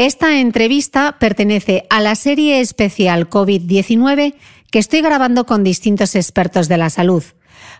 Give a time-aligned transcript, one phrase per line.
[0.00, 4.34] Esta entrevista pertenece a la serie especial COVID-19
[4.70, 7.22] que estoy grabando con distintos expertos de la salud.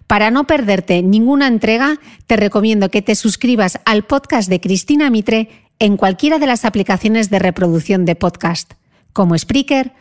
[0.07, 5.48] Para no perderte ninguna entrega, te recomiendo que te suscribas al podcast de Cristina Mitre
[5.79, 8.75] en cualquiera de las aplicaciones de reproducción de podcast,
[9.15, 9.95] como Spreaker,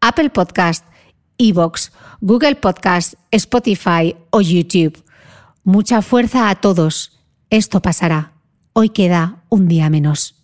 [0.00, 0.84] Apple Podcast,
[1.38, 5.02] Evox, Google Podcast, Spotify o YouTube.
[5.64, 7.18] Mucha fuerza a todos.
[7.50, 8.34] Esto pasará.
[8.74, 10.43] Hoy queda un día menos.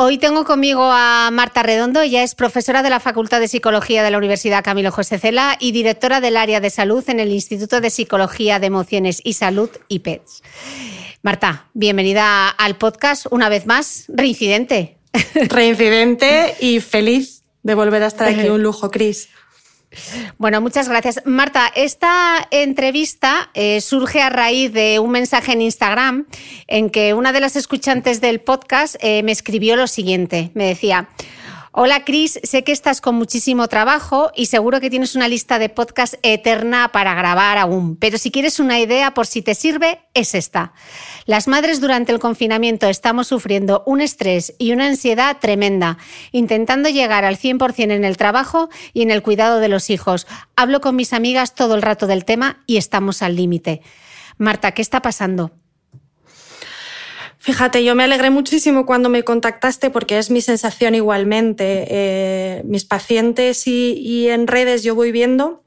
[0.00, 4.12] Hoy tengo conmigo a Marta Redondo, ella es profesora de la Facultad de Psicología de
[4.12, 7.90] la Universidad Camilo José Cela y directora del área de salud en el Instituto de
[7.90, 10.44] Psicología de Emociones y Salud, IPEDS.
[11.22, 14.98] Marta, bienvenida al podcast una vez más, reincidente.
[15.34, 19.30] Reincidente y feliz de volver a estar aquí, un lujo, Cris.
[20.36, 21.22] Bueno, muchas gracias.
[21.24, 26.26] Marta, esta entrevista eh, surge a raíz de un mensaje en Instagram
[26.66, 30.50] en que una de las escuchantes del podcast eh, me escribió lo siguiente.
[30.54, 31.08] Me decía,
[31.80, 35.68] Hola Cris, sé que estás con muchísimo trabajo y seguro que tienes una lista de
[35.68, 40.34] podcast eterna para grabar aún, pero si quieres una idea por si te sirve, es
[40.34, 40.72] esta.
[41.24, 45.98] Las madres durante el confinamiento estamos sufriendo un estrés y una ansiedad tremenda,
[46.32, 50.26] intentando llegar al 100% en el trabajo y en el cuidado de los hijos.
[50.56, 53.82] Hablo con mis amigas todo el rato del tema y estamos al límite.
[54.36, 55.52] Marta, ¿qué está pasando?
[57.48, 61.86] Fíjate, yo me alegré muchísimo cuando me contactaste porque es mi sensación igualmente.
[61.88, 65.64] Eh, mis pacientes y, en redes yo voy viendo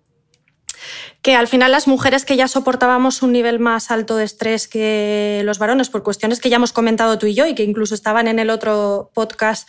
[1.24, 5.42] que al final las mujeres que ya soportábamos un nivel más alto de estrés que
[5.44, 8.28] los varones por cuestiones que ya hemos comentado tú y yo y que incluso estaban
[8.28, 9.68] en el otro podcast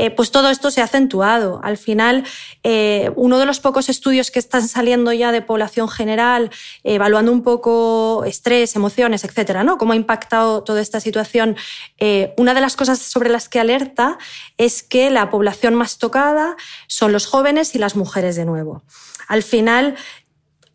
[0.00, 1.60] eh, pues todo esto se ha acentuado.
[1.62, 2.24] Al final,
[2.64, 6.50] eh, uno de los pocos estudios que están saliendo ya de población general,
[6.84, 9.76] evaluando un poco estrés, emociones, etcétera, ¿no?
[9.76, 11.54] Cómo ha impactado toda esta situación.
[11.98, 14.16] Eh, una de las cosas sobre las que alerta
[14.56, 16.56] es que la población más tocada
[16.86, 18.82] son los jóvenes y las mujeres de nuevo.
[19.28, 19.96] Al final,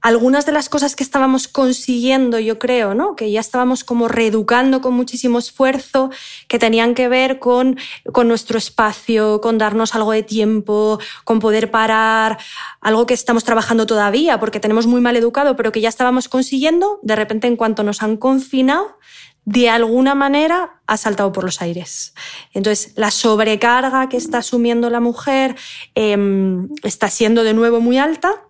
[0.05, 3.15] algunas de las cosas que estábamos consiguiendo, yo creo, ¿no?
[3.15, 6.11] que ya estábamos como reeducando con muchísimo esfuerzo,
[6.47, 7.79] que tenían que ver con,
[8.13, 12.37] con nuestro espacio, con darnos algo de tiempo, con poder parar,
[12.81, 16.99] algo que estamos trabajando todavía porque tenemos muy mal educado, pero que ya estábamos consiguiendo,
[17.01, 18.99] de repente en cuanto nos han confinado,
[19.43, 22.13] de alguna manera ha saltado por los aires.
[22.53, 25.55] Entonces, la sobrecarga que está asumiendo la mujer
[25.95, 28.43] em, está siendo de nuevo muy alta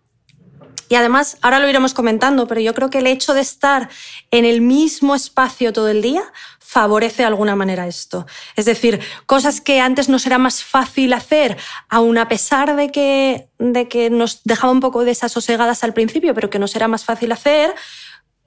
[0.89, 3.89] Y además, ahora lo iremos comentando, pero yo creo que el hecho de estar
[4.31, 6.23] en el mismo espacio todo el día
[6.59, 8.25] favorece de alguna manera esto.
[8.55, 11.57] Es decir, cosas que antes nos era más fácil hacer,
[11.89, 16.49] aun a pesar de que, de que nos dejaba un poco desasosegadas al principio, pero
[16.49, 17.73] que nos era más fácil hacer,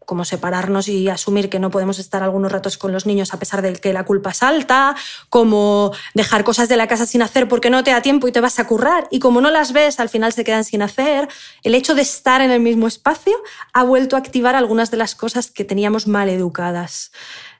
[0.08, 3.60] como separarnos y asumir que no podemos estar algunos ratos con los niños a pesar
[3.60, 4.96] de que la culpa es alta,
[5.28, 8.40] como dejar cosas de la casa sin hacer porque no te da tiempo y te
[8.40, 11.28] vas a currar, y como no las ves, al final se quedan sin hacer.
[11.62, 13.34] El hecho de estar en el mismo espacio
[13.75, 17.12] ha vuelto a activar algunas de las cosas que teníamos mal educadas.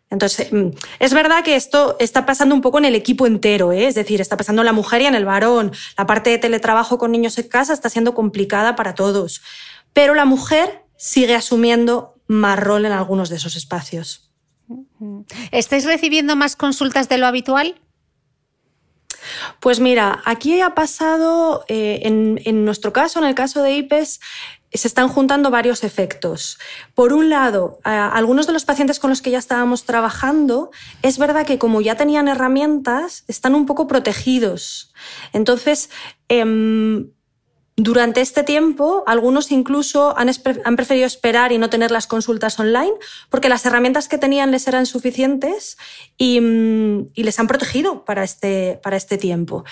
[0.09, 0.69] Entonces, mm,
[1.01, 3.89] es verdad que esto está pasando un poco en el equipo entero, ¿eh?
[3.89, 5.73] es decir, está pasando en la mujer y en el varón.
[5.99, 9.43] La parte de teletrabajo con niños en casa está siendo complicada para todos.
[9.93, 14.31] Pero la mujer sigue asumiendo más rol en algunos de esos espacios.
[15.51, 17.81] ¿Estáis recibiendo más consultas de lo habitual?
[19.61, 24.21] Pues mira, aquí ha pasado, eh, en, nuestro caso, en el caso de IPES,
[24.73, 26.59] se están juntando varios efectos.
[26.95, 30.71] Por un lado, algunos de los pacientes con los que ya estábamos trabajando,
[31.03, 34.93] es verdad que como ya tenían herramientas, están un poco protegidos.
[35.33, 35.89] Entonces,
[36.29, 37.11] em,
[37.81, 40.29] durante este tiempo, algunos incluso han,
[40.75, 42.93] preferido esperar y no tener las consultas online
[43.31, 45.79] porque las herramientas que tenían les eran suficientes
[46.17, 49.65] y, mm, les han protegido para este, para este tiempo.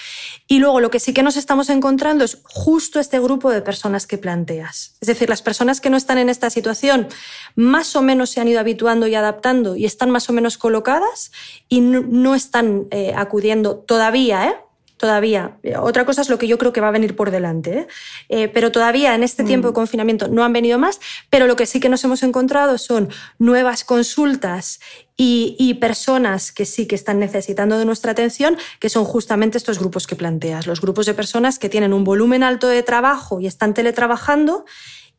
[0.46, 4.06] Y luego lo que sí que nos estamos encontrando es justo este grupo de personas
[4.06, 4.94] que planteas.
[5.00, 7.08] Es decir, las personas que no están en esta situación
[7.56, 11.32] más o menos se han ido habituando y adaptando y están más o menos colocadas
[11.68, 14.65] y no, están eh, acudiendo todavía, ¿eh?
[14.96, 15.58] Todavía.
[15.80, 17.86] Otra cosa es lo que yo creo que va a venir por delante, ¿eh?
[18.28, 19.74] Eh, pero todavía en este tiempo de mm.
[19.74, 21.00] confinamiento no han venido más,
[21.30, 24.80] pero lo que sí que nos hemos encontrado son nuevas consultas
[25.18, 30.06] y, personas que sí que están necesitando de nuestra atención, que son justamente estos grupos
[30.06, 33.74] que planteas, los grupos de personas que tienen un volumen alto de trabajo y están
[33.74, 34.64] teletrabajando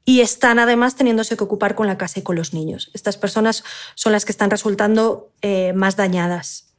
[0.05, 2.91] y están además teniéndose que ocupar con la casa y con los niños.
[2.93, 3.63] Estas personas
[3.95, 6.73] son las que están resultando eh, más dañadas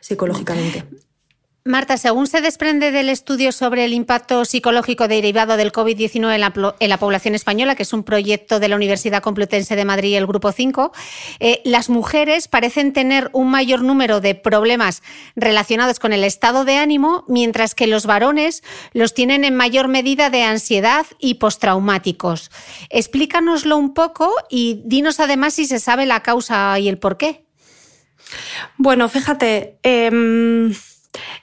[0.00, 0.84] psicológicamente.
[1.64, 6.34] Marta, según se desprende del estudio sobre el impacto psicológico derivado del COVID-19
[6.80, 10.26] en, la, población española, que es un proyecto de la Universidad Complutense de Madrid el
[10.26, 10.90] Grupo 5,
[11.38, 15.04] eh, las mujeres parecen tener un mayor número de problemas
[15.36, 20.30] relacionados con el estado de ánimo, mientras que los varones los tienen en mayor medida
[20.30, 22.50] de ansiedad y postraumáticos.
[22.90, 27.44] Explícanoslo un poco y dinos además si se sabe la causa y el por qué.
[28.78, 29.78] Bueno, fíjate.
[29.84, 30.74] Em,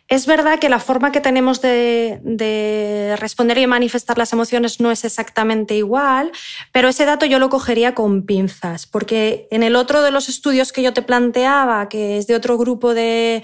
[0.09, 5.05] es verdad que la forma que tenemos de, responder y manifestar las emociones no es
[5.05, 6.31] exactamente igual,
[6.71, 10.73] pero ese dato yo lo cogería con pinzas, porque en el otro de los estudios
[10.73, 13.43] que yo te planteaba, que es de otro grupo de,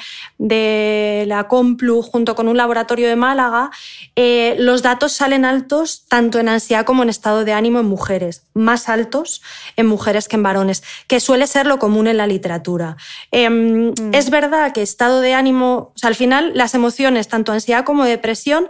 [1.28, 3.70] la Complu junto con un laboratorio de Málaga,
[4.16, 8.48] eh, los datos salen altos tanto en ansiedad como en estado de ánimo en mujeres,
[8.54, 9.44] más altos
[9.76, 12.98] en mujeres que en varones, que suele ser lo común en la literatura.
[13.32, 14.14] Em, mm.
[14.14, 18.06] Es verdad que estado de ánimo, o sea, al final las emociones, tanto ansiedad como
[18.06, 18.70] depresión,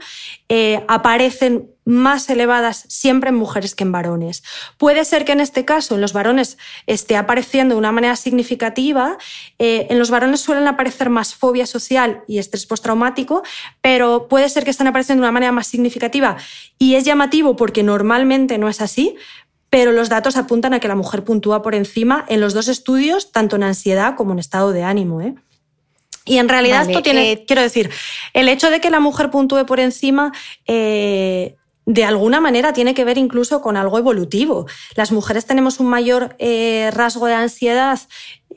[0.50, 4.42] eh, aparecen más elevadas siempre en mujeres que en varones.
[4.80, 9.20] Puede ser que en este caso en los varones esté apareciendo de una manera significativa.
[9.60, 13.44] Eh, en los varones suelen aparecer más fobia social y estrés postraumático,
[13.82, 16.38] pero puede ser que estén apareciendo de una manera más significativa
[16.80, 19.16] y es llamativo porque normalmente no es así,
[19.70, 23.32] pero los datos apuntan a que la mujer puntúa por encima en los dos estudios,
[23.32, 25.22] tanto en ansiedad como en estado de ánimo.
[25.22, 25.36] ¿eh?
[26.26, 27.92] Y en realidad esto tiene, eh, quiero decir,
[28.34, 30.32] el hecho de que la mujer puntúe por encima
[30.66, 31.56] eh,
[31.86, 34.66] de alguna manera tiene que ver incluso con algo evolutivo.
[34.96, 38.00] Las mujeres tenemos un mayor eh, rasgo de ansiedad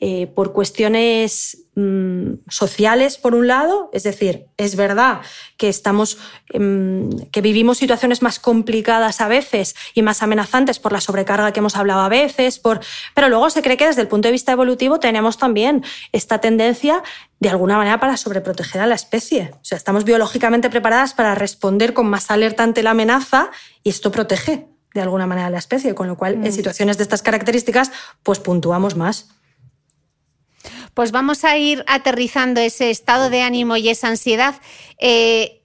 [0.01, 5.19] eh, por cuestiones mm, sociales, por un lado, es decir, es verdad
[5.57, 6.17] que estamos,
[6.51, 11.59] em, que vivimos situaciones más complicadas a veces y más amenazantes por la sobrecarga que
[11.59, 12.79] hemos hablado a veces, por,
[13.13, 17.03] pero luego se cree que desde el punto de vista evolutivo tenemos también esta tendencia
[17.39, 19.51] de alguna manera para sobreproteger a la especie.
[19.55, 23.51] O sea, estamos biológicamente preparadas para responder con más alerta ante la amenaza
[23.83, 26.51] y esto protege de alguna manera a la especie, con lo cual en mm.
[26.51, 27.91] situaciones de estas características
[28.23, 29.29] pues puntuamos más.
[30.93, 34.55] Pues vamos a ir aterrizando ese estado de ánimo y esa ansiedad.
[34.99, 35.63] Eh,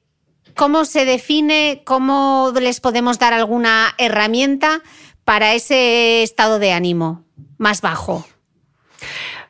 [0.57, 1.83] ¿Cómo se define?
[1.85, 4.83] ¿Cómo les podemos dar alguna herramienta
[5.25, 7.25] para ese estado de ánimo
[7.59, 8.27] más bajo?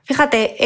[0.04, 0.56] Fíjate,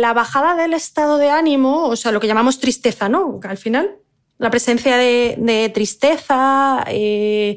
[0.00, 3.38] la bajada del estado de ánimo, o sea, lo que llamamos tristeza, ¿no?
[3.42, 3.96] Al final,
[4.38, 7.56] la presencia de, tristeza eh,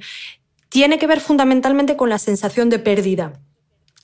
[0.69, 3.33] tiene que ver fundamentalmente con la sensación de pérdida.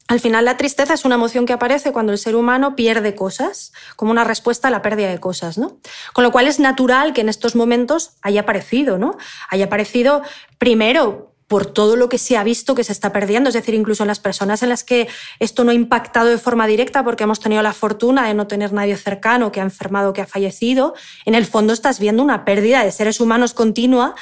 [0.09, 3.71] Al final la tristeza es una emoción que aparece cuando el ser humano pierde cosas,
[3.95, 5.77] como una respuesta a la pérdida de cosas, ¿no?
[6.13, 9.17] Con lo cual es natural que en estos momentos haya aparecido, ¿no?
[9.51, 10.23] Haya aparecido
[10.57, 13.49] primero por todo lo que se ha visto que se está perdiendo.
[13.49, 16.65] Es decir, incluso en las personas en las que esto no ha impactado de forma
[16.65, 20.21] directa porque hemos tenido la fortuna de no tener nadie cercano que ha enfermado, que
[20.21, 24.15] ha fallecido, en el fondo estás viendo una pérdida de seres humanos continua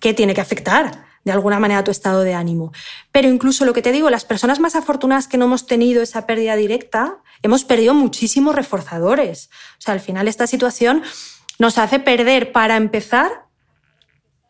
[0.00, 2.72] que tiene que afectar de alguna manera tu estado de ánimo.
[3.12, 6.26] Pero incluso lo que te digo, las personas más afortunadas que no hemos tenido esa
[6.26, 9.50] pérdida directa, hemos perdido muchísimos reforzadores.
[9.78, 11.02] O sea, al final esta situación
[11.58, 13.46] nos hace perder, para empezar,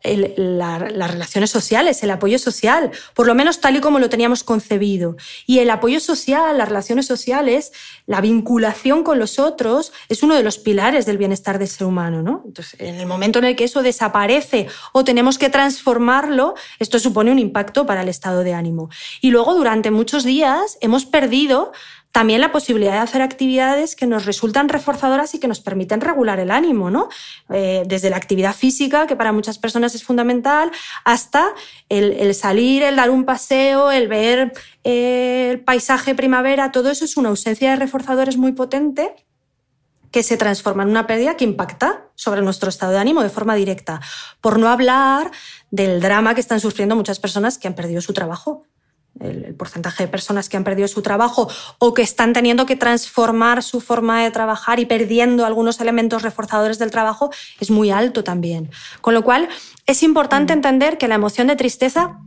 [0.05, 5.15] las relaciones sociales, el apoyo social, por lo menos tal y como lo teníamos concebido.
[5.45, 7.71] Y el apoyo social, las relaciones sociales,
[8.05, 12.21] la vinculación con los otros es uno de los pilares del bienestar del ser humano.
[12.21, 12.43] ¿no?
[12.45, 17.31] Entonces, en el momento en el que eso desaparece o tenemos que transformarlo, esto supone
[17.31, 18.89] un impacto para el estado de ánimo.
[19.21, 21.71] Y luego, durante muchos días, hemos perdido
[22.15, 26.39] también la posibilidad de hacer actividades que nos resultan reforzadoras y que nos permiten regular
[26.39, 27.09] el ánimo, ¿no?
[27.49, 30.71] Eh, desde la actividad física, que para muchas personas es fundamental,
[31.03, 31.53] hasta
[31.89, 34.53] el, salir, el dar un paseo, el ver
[34.85, 39.13] eh, el paisaje primavera, todo eso es una ausencia de reforzadores muy potente
[40.09, 43.55] que se transforma en una pérdida que impacta sobre nuestro estado de ánimo de forma
[43.55, 43.99] directa.
[44.39, 45.31] Por no hablar
[45.69, 48.63] del drama que están sufriendo muchas personas que han perdido su trabajo
[49.19, 53.63] el, porcentaje de personas que han perdido su trabajo o que están teniendo que transformar
[53.63, 58.69] su forma de trabajar y perdiendo algunos elementos reforzadores del trabajo es muy alto también.
[59.01, 59.47] Con lo cual,
[59.85, 60.57] es importante mm.
[60.57, 62.19] entender que la emoción de tristeza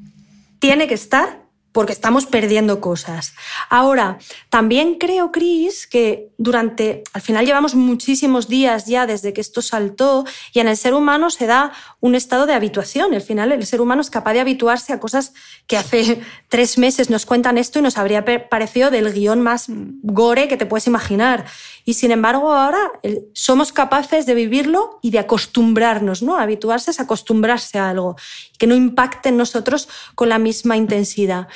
[0.58, 1.47] tiene que estar
[1.78, 3.34] porque estamos perdiendo cosas.
[3.70, 4.18] Ahora,
[4.50, 10.24] también creo, Cris, que durante, al final llevamos muchísimos días ya desde que esto saltó
[10.52, 11.70] y en el ser humano se da
[12.00, 13.14] un estado de habituación.
[13.14, 15.34] Al final el ser humano es capaz de habituarse a cosas
[15.68, 19.66] que hace tres meses nos cuentan esto y nos habría parecido del guion más
[20.02, 21.44] gore que te puedes imaginar.
[21.84, 22.90] Y sin embargo ahora
[23.34, 26.38] somos capaces de vivirlo y de acostumbrarnos, ¿no?
[26.38, 28.16] Habituarse es acostumbrarse a algo
[28.58, 31.46] que no impacte en nosotros con la misma intensidad.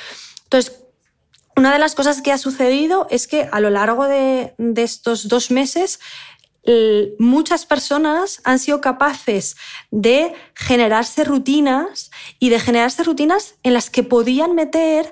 [0.53, 0.83] Entonces,
[1.55, 5.49] una de las cosas que ha sucedido es que a lo largo de, estos dos
[5.49, 5.99] meses
[7.17, 9.57] muchas personas han sido capaces
[9.89, 15.11] de generarse rutinas y de generarse rutinas en las que podían meter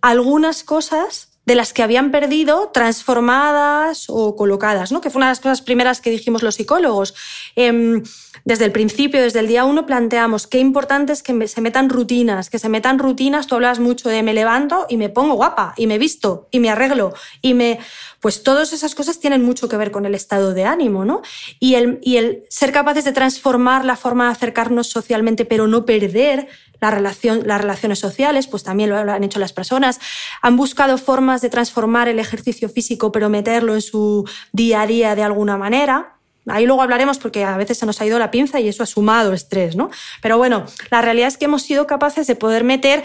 [0.00, 5.00] algunas cosas de las que habían perdido transformadas o colocadas, ¿no?
[5.00, 7.12] que fue una de las cosas primeras que dijimos los psicólogos.
[7.56, 8.04] Em,
[8.44, 12.50] desde el principio, desde el día uno, planteamos qué importante es que se metan rutinas,
[12.50, 13.48] que se metan rutinas.
[13.48, 16.70] Tú hablas mucho de me levanto y me pongo guapa, y me visto, y me
[16.70, 17.80] arreglo, y me.
[18.20, 21.22] Pues todas esas cosas tienen mucho que ver con el estado de ánimo, ¿no?
[21.58, 25.84] Y el, y el ser capaces de transformar la forma de acercarnos socialmente, pero no
[25.84, 26.48] perder
[26.80, 30.00] la relación, las relaciones sociales, pues también lo han hecho las personas.
[30.42, 35.14] Han buscado formas de transformar el ejercicio físico, pero meterlo en su día a día
[35.14, 36.16] de alguna manera.
[36.46, 38.86] Ahí luego hablaremos porque a veces se nos ha ido la pinza y eso ha
[38.86, 39.90] sumado estrés, ¿no?
[40.22, 43.04] Pero bueno, la realidad es que hemos sido capaces de poder meter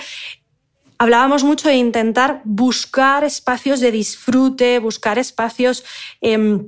[0.98, 5.84] hablábamos mucho de intentar buscar espacios de disfrute, buscar espacios
[6.22, 6.68] em,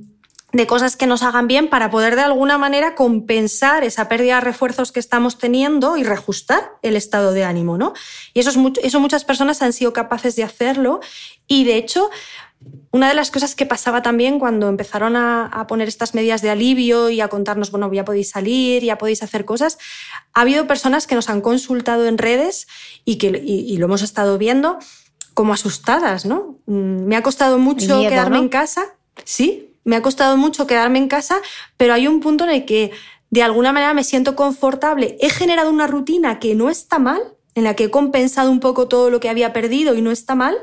[0.53, 4.41] de cosas que nos hagan bien para poder de alguna manera compensar esa pérdida de
[4.41, 7.93] refuerzos que estamos teniendo y reajustar el estado de ánimo, ¿no?
[8.33, 11.01] Y eso, es eso muchas personas han sido capaces de hacerlo
[11.47, 12.09] y de hecho
[12.91, 17.09] una de las cosas que pasaba también cuando empezaron a, poner estas medidas de alivio
[17.09, 19.77] y a contarnos, bueno, ya podéis salir, ya podéis hacer cosas,
[20.33, 22.67] ha habido personas que nos han consultado en redes
[23.05, 23.31] y que
[23.77, 24.79] lo hemos estado viendo
[25.33, 26.57] como asustadas, ¿no?
[26.65, 31.07] Mm, me ha costado mucho quedarme en casa, sí, me ha costado mucho quedarme en
[31.07, 31.37] casa,
[31.77, 32.91] pero hay un punto en el que
[33.29, 35.17] de alguna manera me siento confortable.
[35.19, 37.21] He generado una rutina que no está mal,
[37.55, 40.35] en la que he compensado un poco todo lo que había perdido y no está
[40.35, 40.55] mal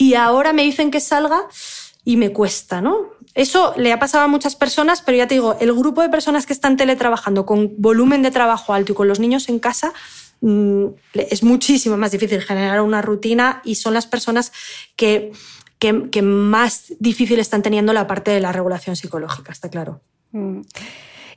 [0.00, 1.42] y ahora me dicen que salga
[2.06, 3.10] y me cuesta, ¿no?
[3.34, 6.46] Eso le ha pasado a muchas personas, pero ya te digo, el grupo de personas
[6.46, 9.92] que están teletrabajando con volumen de trabajo alto y con los niños en casa
[10.40, 14.52] mm, es muchísimo más difícil generar una rutina y son las personas
[14.96, 15.32] que,
[15.78, 20.00] que, más difícil están teniendo la parte de la regulación psicológica, está claro.
[20.32, 20.62] Mm.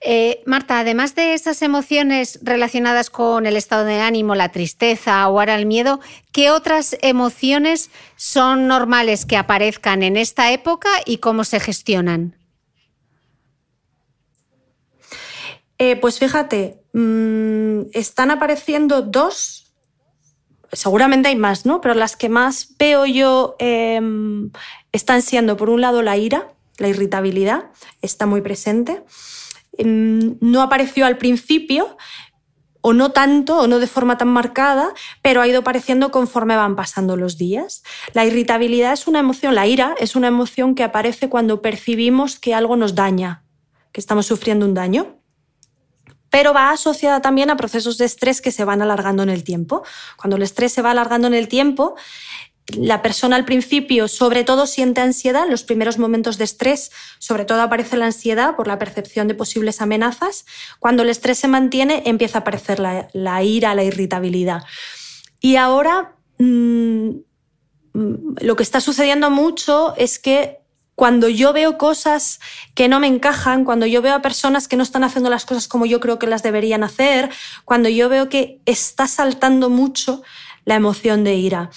[0.06, 5.40] Eh, Marta, además de esas emociones relacionadas con el estado de ánimo, la tristeza o
[5.40, 6.02] ahora el miedo,
[6.34, 12.36] ¿qué otras emociones son normales que aparezcan en esta época y cómo se gestionan?
[15.78, 19.74] Eh, pues fíjate, mm, están apareciendo dos,
[20.74, 21.80] seguramente hay más, ¿no?
[21.80, 24.52] Pero las que más veo yo em,
[24.92, 29.02] están siendo, por un lado, la ira, la irritabilidad, está muy presente.
[29.78, 31.98] Em, no apareció al principio,
[32.86, 36.76] o no tanto, o no de forma tan marcada, pero ha ido apareciendo conforme van
[36.76, 37.82] pasando los días.
[38.12, 42.54] La irritabilidad es una emoción, la ira es una emoción que aparece cuando percibimos que
[42.54, 43.46] algo nos daña,
[43.94, 45.18] que estamos sufriendo un daño.
[46.30, 49.84] pero va asociada también a procesos de estrés que se van alargando en el tiempo.
[50.18, 51.94] Cuando el estrés se va alargando en el tiempo,
[52.68, 57.46] la persona al principio sobre todo siente ansiedad, en los primeros momentos de estrés sobre
[57.46, 60.46] todo aparece la ansiedad por la percepción de posibles amenazas.
[60.80, 64.64] Cuando el estrés se mantiene empieza a aparecer la, ira, la irritabilidad.
[65.42, 67.10] Y ahora mm,
[67.94, 70.60] lo que está sucediendo mucho es que
[70.96, 72.40] cuando yo veo cosas
[72.76, 75.68] que no me encajan, cuando yo veo a personas que no están haciendo las cosas
[75.68, 77.30] como yo creo que las deberían hacer,
[77.66, 80.22] cuando yo veo que está saltando mucho
[80.66, 81.72] la emoción de ira.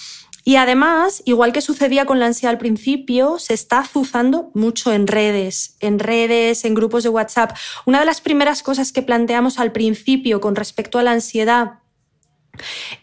[0.47, 5.05] Y además, igual que sucedía con la ansiedad al principio, se está azuzando mucho en
[5.05, 7.51] redes, en redes, en grupos de WhatsApp.
[7.85, 11.79] Una de las primeras cosas que planteamos al principio con respecto a la ansiedad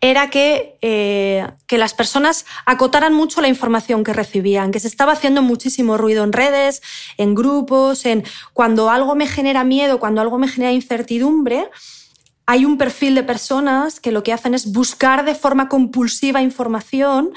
[0.01, 5.13] era que, eh, que, las personas acotaran mucho la información que recibían, que se estaba
[5.13, 6.81] haciendo muchísimo ruido en redes,
[7.19, 8.25] en grupos, en
[8.55, 11.69] cuando algo me genera miedo, cuando algo me genera incertidumbre,
[12.47, 17.33] hay un perfil de personas que lo que hacen es buscar de forma compulsiva información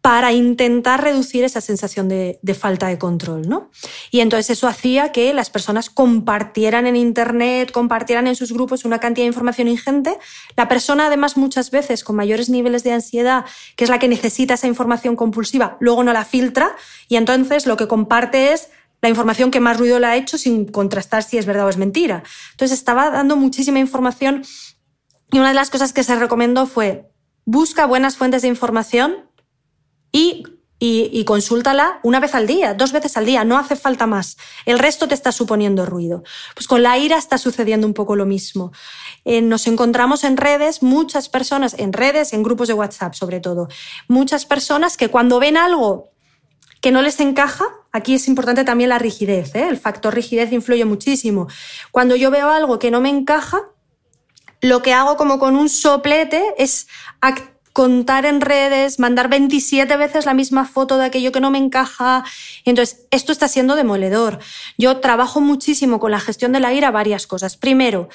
[0.00, 3.70] para intentar reducir esa sensación de, falta de control, ¿no?
[4.10, 9.00] Y entonces eso hacía que las personas compartieran en Internet, compartieran en sus grupos una
[9.00, 10.16] cantidad de información ingente.
[10.56, 13.44] La persona, además, muchas veces con mayores niveles de ansiedad,
[13.76, 16.74] que es la que necesita esa información compulsiva, luego no la filtra
[17.08, 18.70] y entonces lo que comparte es
[19.00, 21.76] la información que más ruido le ha hecho sin contrastar si es verdad o es
[21.76, 22.22] mentira.
[22.52, 24.44] Entonces estaba dando muchísima información
[25.30, 27.10] y una de las cosas que se recomendó fue
[27.44, 29.30] busca buenas fuentes de información
[30.12, 30.42] y,
[30.78, 34.36] y, consúltala una vez al día, dos veces al día, no hace falta más.
[34.66, 36.22] El resto te está suponiendo ruido.
[36.54, 38.70] Pues con la ira está sucediendo un poco lo mismo.
[39.24, 43.68] Eh, nos encontramos en redes, muchas personas, en redes, en grupos de WhatsApp sobre todo,
[44.08, 46.10] muchas personas que cuando ven algo
[46.80, 47.64] que no les encaja,
[47.98, 49.68] aquí es importante también la rigidez, ¿eh?
[49.68, 51.48] el factor rigidez influye muchísimo.
[51.92, 53.60] Cuando yo veo algo que no me encaja,
[54.60, 56.88] lo que hago como con un soplete es
[57.72, 62.24] contar en redes, mandar 27 veces la misma foto de aquello que no me encaja.
[62.64, 64.40] entonces, esto está siendo demoledor.
[64.78, 67.56] Yo trabajo muchísimo con la gestión de la ira varias cosas.
[67.56, 68.08] Primero,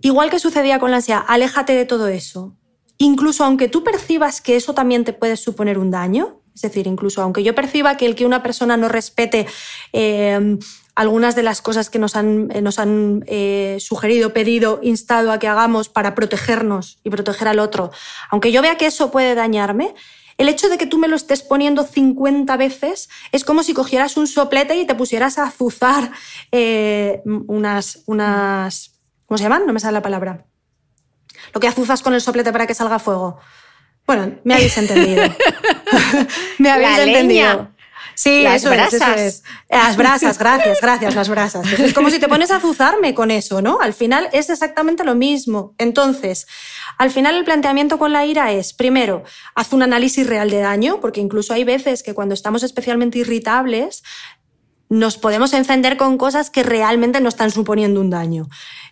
[0.00, 2.56] igual que sucedía con la ansiedad, aléjate de todo eso.
[2.98, 7.20] Incluso aunque tú percibas que eso también te puede suponer un daño, es decir, incluso
[7.22, 9.46] aunque yo perciba que el que una persona no respete
[9.92, 10.56] eh,
[10.94, 15.38] algunas de las cosas que nos han, eh, nos han eh, sugerido, pedido, instado a
[15.38, 17.90] que hagamos para protegernos y proteger al otro,
[18.30, 19.94] aunque yo vea que eso puede dañarme,
[20.36, 24.16] el hecho de que tú me lo estés poniendo 50 veces es como si cogieras
[24.16, 26.10] un soplete y te pusieras a azuzar
[27.24, 29.00] unas, unas...
[29.26, 29.64] ¿Cómo se llaman?
[29.64, 30.44] No me sale la palabra.
[31.52, 33.38] Lo que azuzas con el soplete para que salga fuego.
[34.06, 35.24] Bueno, me habéis entendido.
[36.58, 37.74] me habéis entendido.
[38.14, 39.18] Sí, las eso brasas.
[39.18, 41.66] Es, Las brasas, gracias, gracias, las brasas.
[41.72, 43.80] es como si te pones a azuzarme con eso, ¿no?
[43.80, 45.74] Al final es exactamente lo mismo.
[45.78, 46.46] Entonces,
[46.98, 51.00] al final el planteamiento con la ira es, primero, haz un análisis real de daño,
[51.00, 54.02] porque incluso hay veces que cuando estamos especialmente irritables,
[54.88, 58.48] nos podemos encender con cosas que realmente no están suponiendo un daño.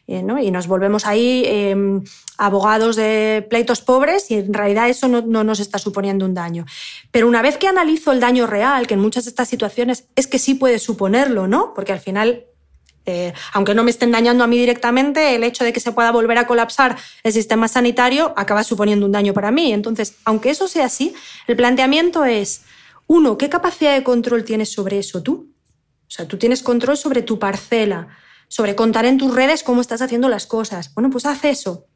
[0.08, 2.02] Eh, y nos volvemos ahí em,
[2.36, 6.66] abogados de pleitos pobres y en realidad eso no, nos está suponiendo un daño.
[7.10, 10.26] Pero una vez que analizo el daño real, que en muchas de estas situaciones es
[10.26, 11.72] que sí puede suponerlo, ¿no?
[11.74, 12.46] Porque al final
[13.04, 16.12] eh, aunque no me estén dañando a mí directamente, el hecho de que se pueda
[16.12, 19.72] volver a colapsar el sistema sanitario acaba suponiendo un daño para mí.
[19.72, 21.14] Entonces, aunque eso sea así,
[21.48, 22.62] el planteamiento es,
[23.08, 25.51] uno, ¿qué capacidad de control tienes sobre eso tú?
[26.12, 28.08] O sea, tú tienes control sobre tu parcela,
[28.46, 30.92] sobre contar en tus redes cómo estás haciendo las cosas.
[30.92, 31.86] Bueno, pues haz eso.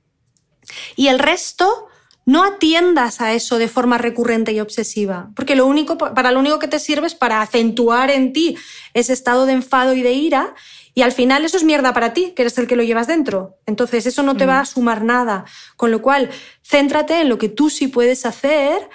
[0.97, 1.89] Y el resto,
[2.25, 6.59] no atiendas a eso de forma recurrente y obsesiva, porque lo único, para lo único
[6.59, 8.57] que te sirve es para acentuar en ti
[8.95, 10.55] ese estado de enfado y de ira,
[10.95, 13.59] y al final eso es mierda para ti, que eres el que lo llevas dentro.
[13.67, 14.67] Entonces eso no te va a mm.
[14.67, 15.45] sumar nada.
[15.77, 16.31] Con lo cual,
[16.65, 18.89] céntrate en lo que tú sí puedes hacer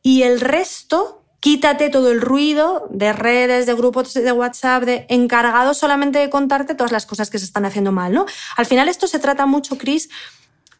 [0.00, 5.76] y el resto quítate todo el ruido de redes, de grupos de WhatsApp, de encargados
[5.76, 8.26] solamente de contarte todas las cosas que se están haciendo mal, ¿no?
[8.56, 10.08] Al final esto se trata mucho, Cris,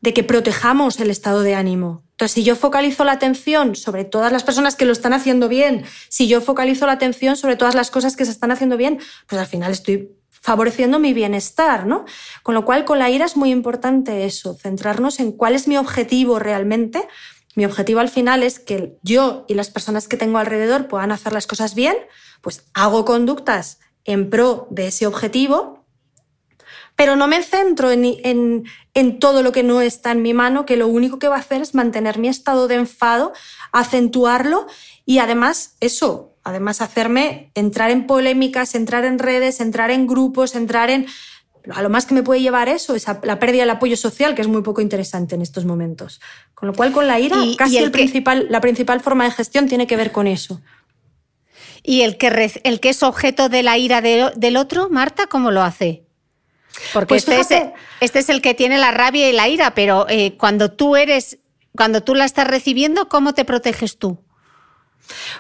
[0.03, 2.05] de que protejamos el estado de ánimo.
[2.13, 5.85] Entonces, si yo focalizo la atención sobre todas las personas que lo están haciendo bien,
[6.09, 9.41] si yo focalizo la atención sobre todas las cosas que se están haciendo bien, pues
[9.41, 12.05] al final estoy favoreciendo mi bienestar, ¿no?
[12.45, 15.77] Con lo cual, con la ira es muy importante eso, centrarnos en cuál es mi
[15.77, 17.09] objetivo realmente
[17.55, 21.33] mi objetivo al final es que yo y las personas que tengo alrededor puedan hacer
[21.33, 21.97] las cosas bien,
[22.41, 25.85] pues hago conductas en pro de ese objetivo,
[26.97, 30.77] pero no me centro en, en, todo lo que no está en mi mano, que
[30.77, 33.33] lo único que va a hacer es mantener mi estado de enfado,
[33.73, 34.67] acentuarlo
[35.05, 40.91] y además eso, además hacerme entrar en polémicas, entrar en redes, entrar en grupos, entrar
[40.91, 41.07] en
[41.71, 44.35] a lo más que me puede llevar eso es a la pérdida del apoyo social,
[44.35, 46.21] que es muy poco interesante en estos momentos.
[46.55, 49.87] Con lo cual, con la ira, casi el principal, la principal forma de gestión tiene
[49.87, 50.61] que ver con eso.
[51.83, 55.63] ¿Y el que, el que es objeto de la ira del otro, Marta, cómo lo
[55.63, 56.05] hace?
[56.93, 60.07] Porque pues este, es, este, es, el que tiene la rabia y la ira, pero
[60.09, 61.39] eh, cuando tú eres,
[61.77, 64.25] cuando tú la estás recibiendo, ¿cómo te proteges tú?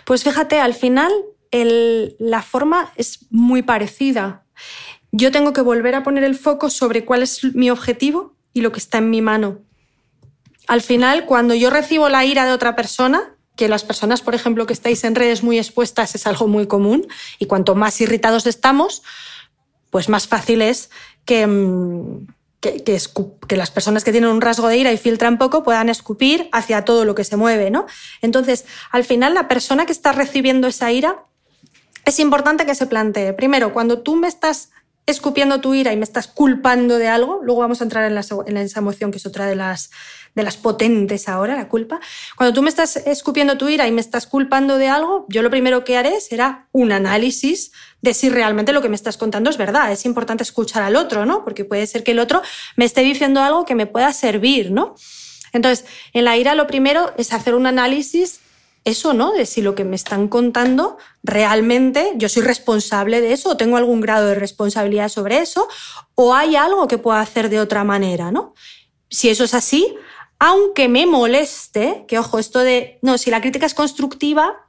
[0.04, 1.12] Pues fíjate, al final
[1.52, 4.44] la forma es muy parecida.
[5.12, 8.72] Yo tengo que volver a poner el foco sobre cuál es mi objetivo y lo
[8.72, 9.60] que está en mi mano.
[10.66, 14.66] Al final, cuando yo recibo la ira de otra persona, que las personas, por ejemplo,
[14.66, 17.06] que estáis en redes muy expuestas es algo muy común
[17.38, 19.02] y cuanto más irritados estamos,
[19.90, 20.88] pues más fácil es
[21.26, 22.26] que, mm,
[22.60, 26.86] que, las personas que tienen un rasgo de ira y filtran poco puedan escupir hacia
[26.86, 27.84] todo lo que se mueve, ¿no?
[28.22, 31.26] Entonces, al final, la persona que está recibiendo esa ira
[32.06, 34.70] es importante que se plantee, primero, cuando tú me estás
[35.06, 38.24] escupiendo tu ira y me estás culpando de algo, luego vamos a entrar en, la,
[38.46, 39.90] en esa emoción que es otra de las,
[40.34, 42.00] de las potentes ahora, la culpa.
[42.36, 45.50] Cuando tú me estás escupiendo tu ira y me estás culpando de algo, yo lo
[45.50, 49.56] primero que haré será un análisis de si realmente lo que me estás contando es
[49.56, 49.90] verdad.
[49.90, 51.44] Es importante escuchar al otro, ¿no?
[51.44, 52.42] Porque puede ser que el otro
[52.76, 54.94] me esté diciendo algo que me pueda servir, ¿no?
[55.52, 58.40] Entonces, en la ira lo primero es hacer un análisis
[58.84, 59.32] eso, ¿no?
[59.32, 63.76] De si lo que me están contando realmente yo soy responsable de eso o tengo
[63.76, 65.68] algún grado de responsabilidad sobre eso
[66.14, 68.54] o hay algo que pueda hacer de otra manera, ¿no?
[69.08, 69.94] Si eso es así,
[70.38, 74.68] aunque me moleste, que ojo, esto de, no, si la crítica es constructiva,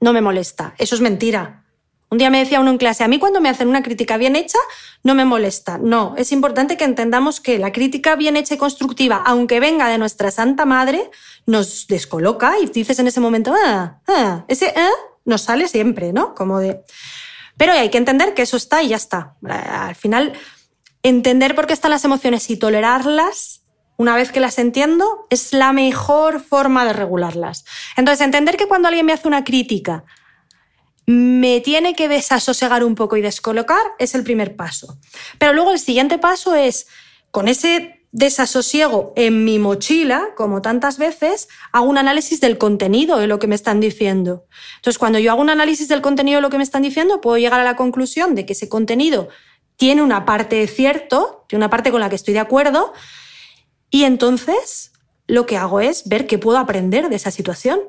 [0.00, 1.64] no me molesta, eso es mentira.
[2.10, 4.34] Un día me decía uno en clase, a mí cuando me hacen una crítica bien
[4.34, 4.58] hecha,
[5.04, 5.78] no me molesta.
[5.78, 9.96] No, es importante que entendamos que la crítica bien hecha y constructiva, aunque venga de
[9.96, 11.08] nuestra Santa Madre,
[11.46, 14.90] nos descoloca y dices en ese momento, ah, ah, ese ah
[15.24, 16.34] nos sale siempre, ¿no?
[16.34, 16.82] Como de...
[17.56, 19.36] Pero hay que entender que eso está y ya está.
[19.44, 20.32] Al final,
[21.02, 23.62] entender por qué están las emociones y tolerarlas,
[23.96, 27.64] una vez que las entiendo, es la mejor forma de regularlas.
[27.96, 30.04] Entonces, entender que cuando alguien me hace una crítica,
[31.10, 34.96] me tiene que desasosegar un poco y descolocar es el primer paso.
[35.38, 36.86] Pero luego el siguiente paso es,
[37.32, 43.26] con ese desasosiego en mi mochila, como tantas veces, hago un análisis del contenido de
[43.26, 44.46] lo que me están diciendo.
[44.76, 47.38] Entonces, cuando yo hago un análisis del contenido de lo que me están diciendo, puedo
[47.38, 49.28] llegar a la conclusión de que ese contenido
[49.74, 52.92] tiene una parte de cierto, tiene una parte con la que estoy de acuerdo,
[53.90, 54.92] y entonces
[55.26, 57.80] lo que hago es ver qué puedo aprender de esa situación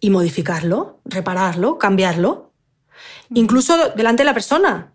[0.00, 2.52] y modificarlo, repararlo, cambiarlo,
[3.34, 4.92] incluso delante de la persona.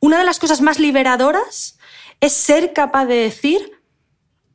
[0.00, 1.78] Una de las cosas más liberadoras
[2.20, 3.82] es ser capaz de decir,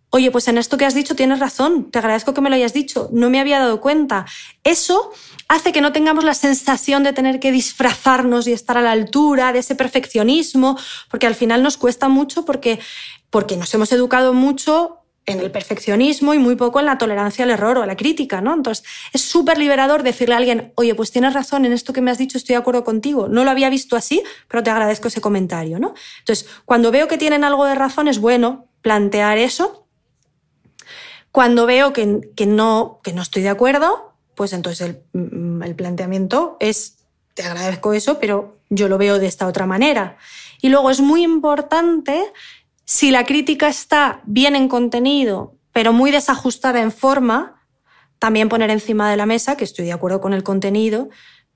[0.10, 2.74] oye, pues en esto que has dicho tienes razón, te agradezco que me lo hayas
[2.74, 4.26] dicho, no me había dado cuenta.
[4.64, 5.12] Eso
[5.48, 9.54] hace que no tengamos la sensación de tener que disfrazarnos y estar a la altura
[9.54, 10.78] de ese perfeccionismo,
[11.10, 12.80] porque al final nos cuesta mucho porque,
[13.30, 17.52] porque nos hemos educado mucho en el perfeccionismo y muy poco en la tolerancia al
[17.52, 18.54] error o a la crítica, ¿no?
[18.54, 22.12] Entonces, es súper liberador decirle a alguien, oye, pues tienes razón en esto que me
[22.12, 23.28] has dicho, estoy de acuerdo contigo.
[23.28, 25.94] No lo había visto así, pero te agradezco ese comentario, ¿no?
[26.20, 29.88] Entonces, cuando veo que tienen algo de razón, es bueno plantear eso.
[31.32, 35.76] Cuando veo que, que no, que no estoy de acuerdo, pues entonces el, mm, el
[35.76, 37.06] planteamiento es,
[37.36, 40.18] te agradezco eso, pero yo lo veo de esta otra manera.
[40.62, 42.24] Y luego es muy importante
[42.94, 47.64] si la crítica está bien en contenido, pero muy desajustada en forma,
[48.20, 51.08] también poner encima de la mesa que estoy de acuerdo con el contenido,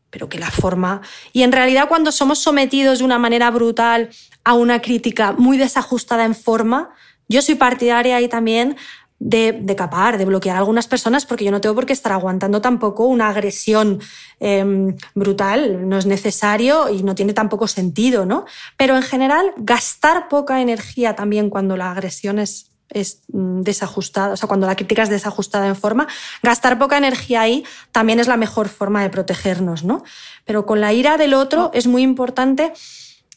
[0.09, 1.01] pero que la forma...
[1.33, 4.11] Y en realidad cuando somos sometidos de una manera brutal
[4.45, 6.91] a una crítica muy desajustada en forma,
[7.27, 8.77] yo soy partidaria ahí también
[9.19, 12.61] de, capar, de bloquear a algunas personas, porque yo no tengo por qué estar aguantando
[12.61, 13.99] tampoco una agresión
[14.39, 18.45] em, brutal, no es necesario y no tiene tampoco sentido, ¿no?
[18.77, 24.37] Pero en general, gastar poca energía también cuando la agresión es, es mm, desajustada, o
[24.37, 26.07] sea, cuando la crítica es desajustada en forma,
[26.43, 30.03] gastar poca energía ahí también es la mejor forma de protegernos, ¿no?
[30.43, 32.73] Pero con la ira del otro es muy importante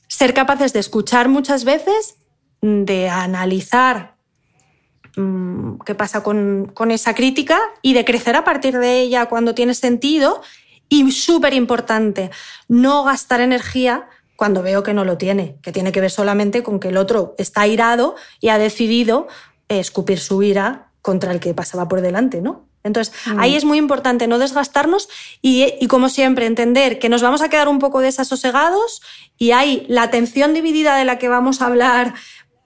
[0.09, 2.17] ser capaces de escuchar muchas veces,
[2.61, 4.18] de analizar
[5.19, 9.75] Mm, qué pasa con, esa crítica y de crecer a partir de ella cuando tiene
[9.75, 10.43] sentido.
[10.89, 12.31] Y súper importante,
[12.69, 16.79] no gastar energía cuando veo que no lo tiene, que tiene que ver solamente con
[16.79, 19.27] que el otro está irado y ha decidido
[19.69, 22.67] escupir su ira contra el que pasaba por delante, ¿no?
[22.85, 23.41] Entonces, mm.
[23.41, 25.09] ahí es muy importante no desgastarnos
[25.43, 29.03] y, y, como siempre, entender que nos vamos a quedar un poco desasosegados
[29.37, 32.15] y hay la atención dividida de la que vamos a hablar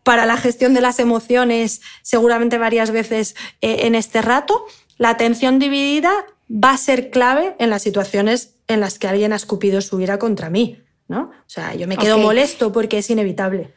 [0.03, 4.67] para la gestión de las emociones seguramente varias veces eh, en este rato,
[4.99, 6.13] la atención dividida
[6.51, 10.19] va a ser clave en las situaciones en las que alguien ha escupido su ira
[10.19, 10.83] contra mí.
[11.09, 11.25] ¿no?
[11.25, 13.73] O sea, yo me quedo molesto porque es inevitable.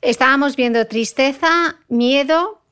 [0.00, 2.62] Estábamos viendo tristeza, miedo,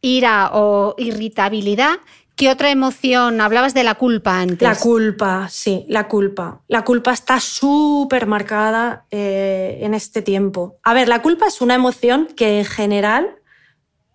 [0.00, 1.96] ira o irritabilidad.
[2.36, 3.40] ¿Qué otra emoción?
[3.40, 4.62] Hablabas de la culpa antes.
[4.62, 6.62] La culpa, sí, la culpa.
[6.66, 10.78] La culpa está súper marcada eh, en este tiempo.
[10.82, 13.36] A ver, la culpa es una emoción que en general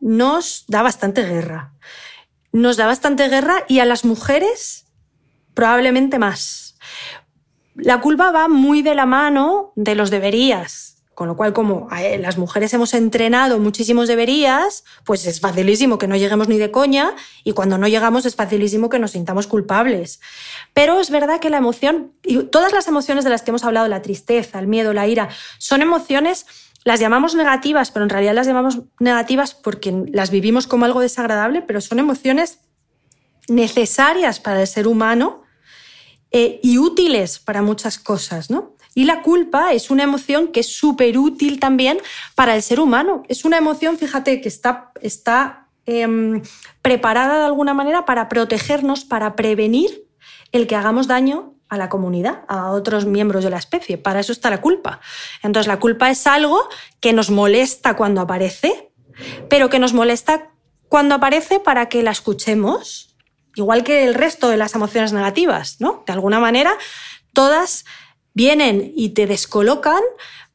[0.02, 1.74] nos da bastante guerra.
[2.52, 4.86] Nos da bastante guerra y a las mujeres
[5.54, 6.78] probablemente más.
[7.76, 10.89] La culpa va muy de la mano de los deberías,
[11.20, 11.90] con lo cual, como
[12.22, 17.14] las mujeres hemos entrenado muchísimos deberías, pues es facilísimo que no lleguemos ni de coña
[17.44, 20.22] y cuando no llegamos es facilísimo que nos sintamos culpables.
[20.74, 23.90] Pero es verdad que la emoción, y todas las emociones de las que hemos hablado,
[23.90, 25.28] la tristeza, el miedo, la ira,
[25.58, 26.46] son emociones,
[26.86, 31.62] las llamamos negativas, pero en realidad las llamamos negativas porque las vivimos como algo desagradable,
[31.62, 32.60] pero son emociones
[33.50, 35.42] necesarias para el ser humano
[36.32, 38.78] eh, y útiles para muchas cosas, ¿no?
[38.96, 42.00] Y la culpa es una emoción que es súper útil también
[42.36, 43.24] para el ser humano.
[43.28, 46.42] Es una emoción, fíjate, que está, está em,
[46.82, 50.06] preparada de alguna manera para protegernos, para prevenir
[50.52, 53.98] el que hagamos daño a la comunidad, a otros miembros de la especie.
[53.98, 55.00] Para eso está la culpa.
[55.44, 56.68] Entonces, la culpa es algo
[57.00, 58.92] que nos molesta cuando aparece,
[59.50, 60.50] pero que nos molesta
[60.88, 63.16] cuando aparece para que la escuchemos,
[63.54, 66.04] igual que el resto de las emociones negativas, ¿no?
[66.08, 66.76] De alguna manera,
[67.34, 67.86] todas
[68.34, 70.02] vienen y te descolocan,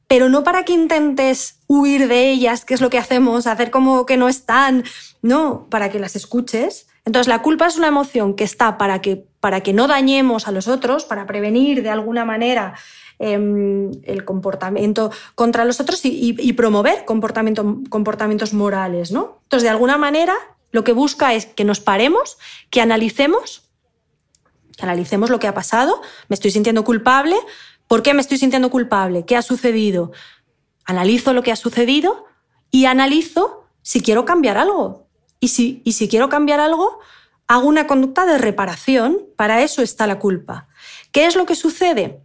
[0.07, 4.07] pero no para que intentes huir de ellas, que es lo que hacemos, hacer como
[4.07, 4.85] que no están,
[5.23, 6.87] no, para que las escuches.
[7.05, 10.53] Entonces la culpa es una emoción que está para que, para que no dañemos a
[10.53, 12.75] los otros, para prevenir de alguna manera
[13.19, 19.11] em, el comportamiento contra los otros y, promover comportamientos morales.
[19.11, 19.41] ¿no?
[19.45, 20.35] Entonces, de alguna manera,
[20.71, 22.39] lo que busca es que nos paremos,
[22.71, 23.64] que analicemos,
[24.77, 27.37] que analicemos lo que ha pasado, me estoy sintiendo culpable,
[27.89, 29.25] ¿Por qué me estoy sintiendo culpable?
[29.25, 30.13] ¿Qué ha sucedido?
[30.85, 32.27] Analizo lo que ha sucedido
[32.71, 35.09] y analizo si quiero cambiar algo.
[35.41, 36.99] Y si, y si quiero cambiar algo,
[37.47, 39.27] hago una conducta de reparación.
[39.37, 40.69] Para eso está la culpa.
[41.13, 42.23] ¿Qué es lo que sucede?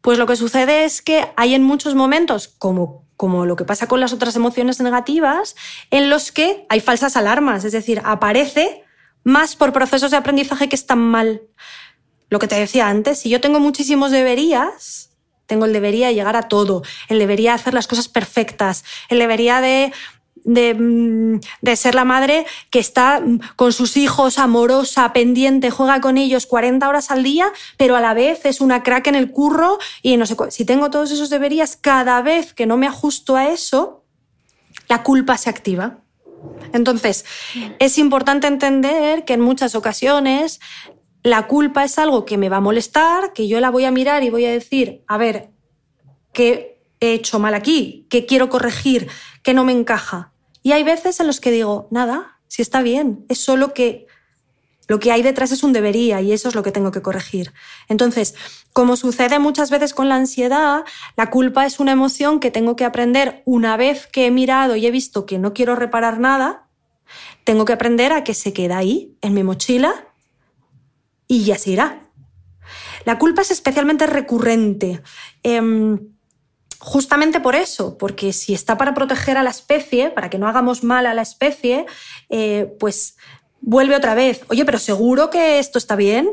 [0.00, 3.88] Pues lo que sucede es que hay en muchos momentos, como, como lo que pasa
[3.88, 5.56] con las otras emociones negativas,
[5.90, 8.84] en los que hay falsas alarmas, es decir, aparece
[9.26, 11.42] más por procesos de aprendizaje que están mal
[12.30, 15.10] lo que te decía antes, si yo tengo muchísimos deberías,
[15.46, 19.18] tengo el debería de llegar a todo, el debería de hacer las cosas perfectas, el
[19.18, 19.92] debería de,
[20.44, 23.20] de, mm, de, ser la madre que está
[23.56, 28.14] con sus hijos, amorosa, pendiente, juega con ellos 40 horas al día, pero a la
[28.14, 31.76] vez es una crack en el curro y no sé, si tengo todos esos deberías,
[31.76, 34.04] cada vez que no me ajusto a eso,
[34.88, 36.05] la culpa se activa.
[36.72, 37.24] Entonces,
[37.78, 40.60] es importante entender que en muchas ocasiones
[41.22, 44.22] la culpa es algo que me va a molestar, que yo la voy a mirar
[44.22, 45.50] y voy a decir, a ver,
[46.32, 48.06] ¿qué he hecho mal aquí?
[48.10, 49.08] ¿Qué quiero corregir?
[49.42, 50.32] ¿Qué no me encaja?
[50.62, 54.05] Y hay veces en los que digo, nada, si está bien, es solo que
[54.88, 57.52] lo que hay detrás es un debería y eso es lo que tengo que corregir.
[57.88, 58.34] Entonces,
[58.72, 60.84] como sucede muchas veces con la ansiedad,
[61.16, 64.86] la culpa es una emoción que tengo que aprender una vez que he mirado y
[64.86, 66.68] he visto que no quiero reparar nada,
[67.44, 70.06] tengo que aprender a que se queda ahí, en mi mochila,
[71.28, 72.10] y ya se irá.
[73.04, 75.02] La culpa es especialmente recurrente.
[75.42, 76.00] Em,
[76.78, 80.84] justamente por eso, porque si está para proteger a la especie, para que no hagamos
[80.84, 81.86] mal a la especie,
[82.28, 83.16] eh, pues
[83.66, 84.42] vuelve otra vez.
[84.48, 86.30] Oye, pero seguro que esto está bien.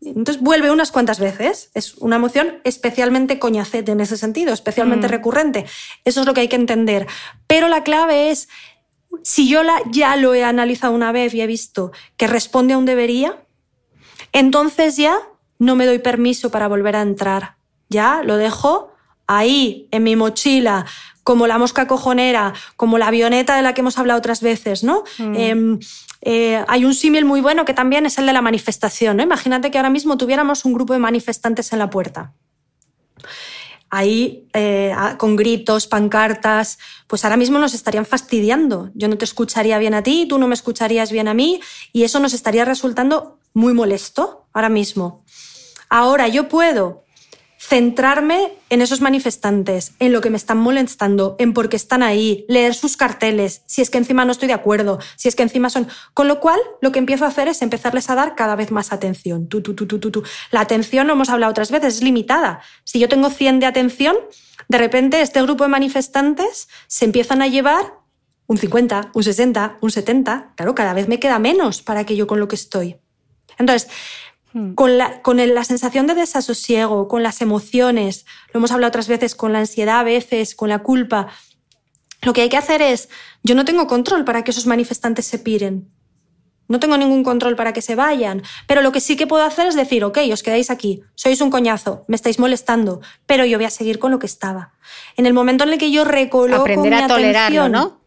[0.00, 1.70] Entonces vuelve unas cuantas veces.
[1.74, 5.10] Es una emoción especialmente coñacete en ese sentido, especialmente mm.
[5.10, 5.66] recurrente.
[6.04, 7.06] Eso es lo que hay que entender.
[7.46, 8.48] Pero la clave es,
[9.22, 12.78] si yo la, ya lo he analizado una vez y he visto que responde a
[12.78, 13.44] un debería,
[14.32, 15.16] entonces ya
[15.58, 17.56] no me doy permiso para volver a entrar.
[17.90, 18.92] Ya lo dejo
[19.26, 20.86] ahí, en mi mochila,
[21.22, 25.04] como la mosca cojonera, como la avioneta de la que hemos hablado otras veces, ¿no?
[25.18, 25.34] Mm.
[25.36, 25.78] Em,
[26.22, 29.20] eh, hay un símil muy bueno que también es el de la manifestación.
[29.20, 32.32] Imagínate que ahora mismo tuviéramos un grupo de manifestantes en la puerta.
[33.90, 38.90] Ahí, eh, con gritos, pancartas, pues ahora mismo nos estarían fastidiando.
[38.94, 41.60] Yo no te escucharía bien a ti, tú no me escucharías bien a mí,
[41.92, 45.24] y eso nos estaría resultando muy molesto ahora mismo.
[45.90, 47.04] Ahora yo puedo
[47.68, 52.44] centrarme en esos manifestantes, en lo que me están molestando, en por qué están ahí,
[52.48, 55.70] leer sus carteles, si es que encima no estoy de acuerdo, si es que encima
[55.70, 55.86] son...
[56.12, 58.92] Con lo cual, lo que empiezo a hacer es empezarles a dar cada vez más
[58.92, 59.46] atención.
[59.46, 62.62] Tú, tú, tú, tú, tú, La atención, lo hemos hablado otras veces, es limitada.
[62.82, 64.16] Si yo tengo 100 de atención,
[64.68, 67.94] de repente este grupo de manifestantes se empiezan a llevar
[68.48, 70.54] un 50, un 60, un 70.
[70.56, 72.96] Claro, cada vez me queda menos para que yo con lo que estoy.
[73.56, 73.88] Entonces.
[74.74, 79.34] Con, la, con la sensación de desasosiego, con las emociones, lo hemos hablado otras veces,
[79.34, 81.28] con la ansiedad a veces, con la culpa,
[82.22, 83.08] lo que hay que hacer es,
[83.42, 85.90] yo no tengo control para que esos manifestantes se piren.
[86.68, 88.42] No tengo ningún control para que se vayan.
[88.66, 91.50] Pero lo que sí que puedo hacer es decir, ok, os quedáis aquí, sois un
[91.50, 94.72] coñazo, me estáis molestando, pero yo voy a seguir con lo que estaba.
[95.16, 98.00] En el momento en el que yo recoloco Aprender a tolerarlo, ¿no?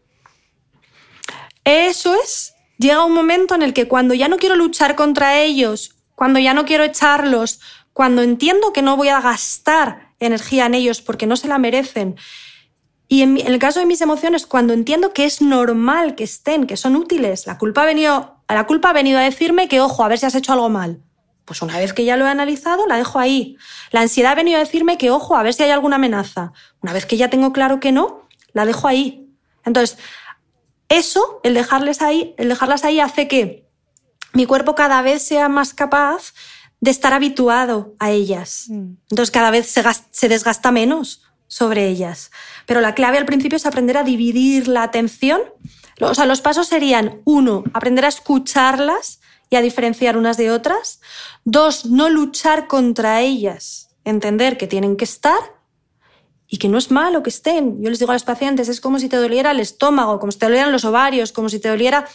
[1.64, 2.54] Eso es.
[2.78, 6.52] Llega un momento en el que cuando ya no quiero luchar contra ellos, cuando ya
[6.52, 7.60] no quiero echarlos,
[7.92, 12.16] cuando entiendo que no voy a gastar energía en ellos porque no se la merecen,
[13.08, 16.76] y en, el caso de mis emociones, cuando entiendo que es normal que estén, que
[16.76, 20.08] son útiles, la culpa ha venido, la culpa ha venido a decirme que, ojo, a
[20.08, 21.00] ver si has hecho algo mal.
[21.44, 23.56] Pues una vez que ya lo he analizado, la dejo ahí.
[23.92, 26.52] La ansiedad ha venido a decirme que, ojo, a ver si hay alguna amenaza.
[26.82, 29.30] Una vez que ya tengo claro que no, la dejo ahí.
[29.64, 29.98] Entonces,
[30.88, 33.65] eso, el dejarles ahí, el dejarlas ahí hace que
[34.36, 36.34] mi cuerpo cada vez sea más capaz
[36.80, 38.66] de estar habituado a ellas.
[38.68, 38.96] Mm.
[39.10, 42.30] Entonces cada vez se, se desgasta menos sobre ellas.
[42.66, 45.40] Pero la clave al principio es aprender a dividir la atención.
[46.02, 51.00] O sea, los pasos serían, uno, aprender a escucharlas y a diferenciar unas de otras.
[51.44, 55.38] Dos, no luchar contra ellas, entender que tienen que estar
[56.46, 57.82] y que no es malo que estén.
[57.82, 60.38] Yo les digo a los pacientes, es como si te doliera el estómago, como si
[60.38, 62.06] te dolieran los ovarios, como si te doliera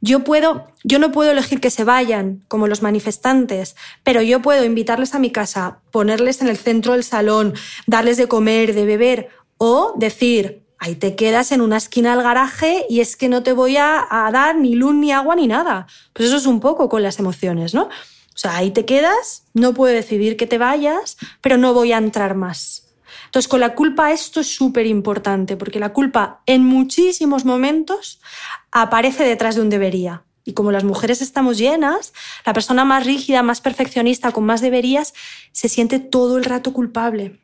[0.00, 4.64] yo puedo, yo no puedo elegir que se vayan como los manifestantes, pero yo puedo
[4.64, 7.54] invitarles a mi casa, ponerles en el centro del salón,
[7.86, 12.84] darles de comer, de beber, o decir, ahí te quedas en una esquina del garaje
[12.88, 15.86] y es que no te voy a, a dar ni luz, ni agua, ni nada.
[16.12, 17.84] Pues eso es un poco con las emociones, ¿no?
[17.84, 21.98] O sea, ahí te quedas, no puedo decidir que te vayas, pero no voy a
[21.98, 22.86] entrar más.
[23.26, 28.20] Entonces, con la culpa esto es súper importante, porque la culpa en muchísimos momentos
[28.70, 30.24] aparece detrás de un debería.
[30.44, 32.12] Y como las mujeres estamos llenas,
[32.44, 35.12] la persona más rígida, más perfeccionista, con más deberías,
[35.50, 37.40] se siente todo el rato culpable.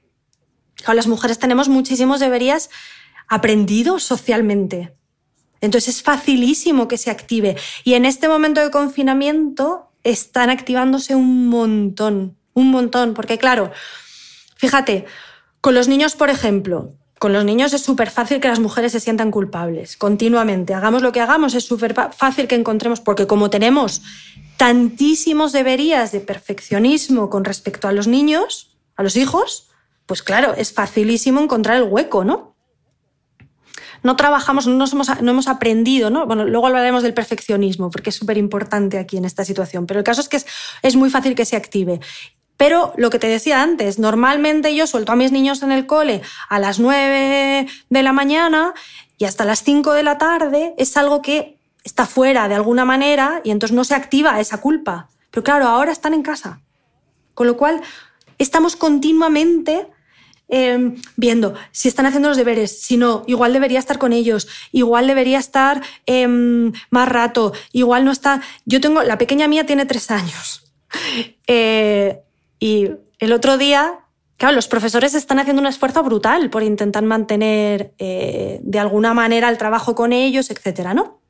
[0.87, 2.70] las mujeres tenemos muchísimos deberías
[3.28, 4.94] aprendidos socialmente.
[5.61, 7.56] Entonces es facilísimo que se active.
[7.82, 13.14] Y en este momento de confinamiento están activándose un montón, un montón.
[13.14, 13.72] Porque claro,
[14.56, 15.06] fíjate,
[15.61, 18.98] con los niños, por ejemplo, con los niños es súper fácil que las mujeres se
[18.98, 20.74] sientan culpables continuamente.
[20.74, 24.02] Hagamos lo que hagamos, es súper fácil que encontremos, porque como tenemos
[24.56, 29.70] tantísimos deberías de perfeccionismo con respecto a los niños, a los hijos,
[30.06, 32.56] pues claro, es facilísimo encontrar el hueco, ¿no?
[34.02, 36.26] No trabajamos, no, hemos, aprendido, ¿no?
[36.26, 40.04] Bueno, luego hablaremos del perfeccionismo, porque es súper importante aquí en esta situación, pero el
[40.04, 40.40] caso es que
[40.82, 42.00] es muy fácil que se active.
[42.62, 46.22] Pero lo que te decía antes, normalmente yo suelto a mis niños en el cole
[46.48, 48.72] a las 9 de la mañana
[49.18, 53.40] y hasta las 5 de la tarde es algo que está fuera de alguna manera
[53.42, 55.09] y entonces no se activa esa culpa.
[55.33, 56.61] Pero claro, ahora están en casa.
[57.35, 57.81] Con lo cual,
[58.38, 59.88] estamos continuamente
[60.46, 65.09] em, viendo si están haciendo los deberes, si no, igual debería estar con ellos, igual
[65.09, 68.40] debería estar em, más rato, igual no está.
[68.66, 70.61] Yo tengo, la pequeña mía tiene tres años.
[71.48, 72.22] Eh,
[72.62, 73.98] y el otro día,
[74.37, 79.48] claro, los profesores están haciendo un esfuerzo brutal por intentar mantener eh, de alguna manera
[79.48, 81.20] el trabajo con ellos, etcétera, ¿no?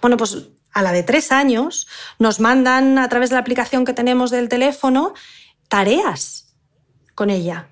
[0.00, 1.88] Bueno, pues a la de tres años
[2.20, 5.12] nos mandan a través de la aplicación que tenemos del teléfono
[5.66, 6.54] tareas
[7.16, 7.68] con ella.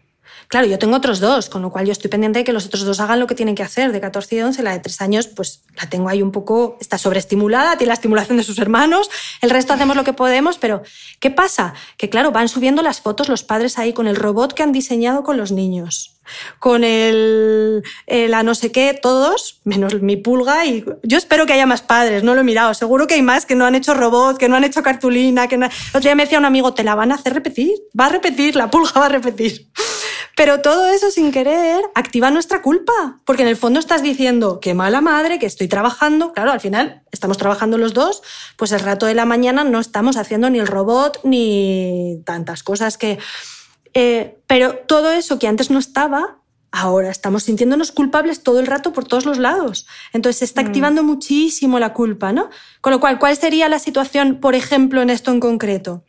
[0.48, 2.84] Claro, yo tengo otros dos, con lo cual yo estoy pendiente de que los otros
[2.84, 4.62] dos hagan lo que tienen que hacer, de 14 y 11.
[4.62, 8.38] La de 3 años, pues la tengo ahí un poco, está sobreestimulada, tiene la estimulación
[8.38, 9.10] de sus hermanos,
[9.42, 10.82] el resto hacemos lo que podemos, pero
[11.20, 11.74] ¿qué pasa?
[11.96, 15.24] Que claro, van subiendo las fotos los padres ahí con el robot que han diseñado
[15.24, 16.16] con los niños
[16.58, 20.66] con el, la no sé qué, todos, menos mi pulga.
[20.66, 22.74] Y yo espero que haya más padres, no lo he mirado.
[22.74, 25.48] Seguro que hay más que no han hecho robot, que no han hecho cartulina.
[25.48, 25.66] Que no...
[25.66, 28.10] El otro día me decía un amigo, te la van a hacer repetir, va a
[28.10, 29.68] repetir, la pulga va a repetir.
[30.36, 34.74] Pero todo eso sin querer activa nuestra culpa, porque en el fondo estás diciendo, qué
[34.74, 36.34] mala madre, que estoy trabajando.
[36.34, 38.22] Claro, al final estamos trabajando los dos,
[38.58, 42.98] pues el rato de la mañana no estamos haciendo ni el robot ni tantas cosas
[42.98, 43.18] que...
[43.94, 46.36] Eh, pero todo eso que antes no estaba,
[46.70, 49.86] ahora estamos sintiéndonos culpables todo el rato por todos los lados.
[50.12, 50.66] Entonces se está mm.
[50.66, 52.50] activando muchísimo la culpa, ¿no?
[52.82, 56.04] Con lo cual, ¿cuál sería la situación, por ejemplo, en esto en concreto?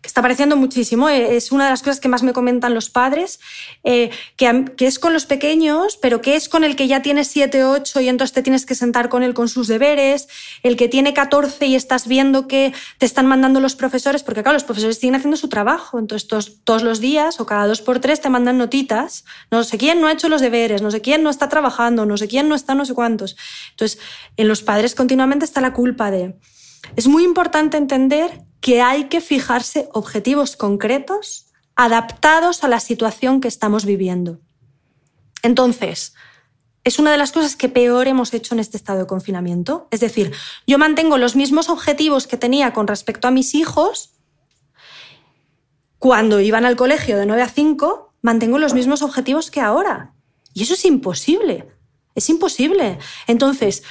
[0.00, 1.08] Que está apareciendo muchísimo.
[1.08, 3.40] Eh, es una de las cosas que más me comentan los padres,
[3.84, 7.24] eh, que, que, es con los pequeños, pero que es con el que ya tiene
[7.24, 10.28] 7, 8 y entonces te tienes que sentar con él con sus deberes,
[10.62, 14.54] el que tiene 14 y estás viendo que te están mandando los profesores, porque claro,
[14.54, 18.00] los profesores siguen haciendo su trabajo, entonces todos, todos los días o cada dos por
[18.00, 21.22] tres te mandan notitas, no sé quién no ha hecho los deberes, no sé quién
[21.22, 23.36] no está trabajando, no sé quién no está no sé cuántos.
[23.70, 23.98] Entonces,
[24.36, 26.34] en los padres continuamente está la culpa de
[26.96, 33.48] es muy importante entender que hay que fijarse objetivos concretos adaptados a la situación que
[33.48, 34.40] estamos viviendo.
[35.42, 36.14] Entonces,
[36.84, 39.86] es una de las cosas que peor hemos hecho en este estado de confinamiento.
[39.90, 40.32] Es decir,
[40.66, 44.14] yo mantengo los mismos objetivos que tenía con respecto a mis hijos
[45.98, 50.14] cuando iban al colegio de 9 a 5, mantengo los mismos objetivos que ahora.
[50.54, 51.68] Y eso es imposible.
[52.14, 52.98] Es imposible.
[53.26, 53.82] Entonces,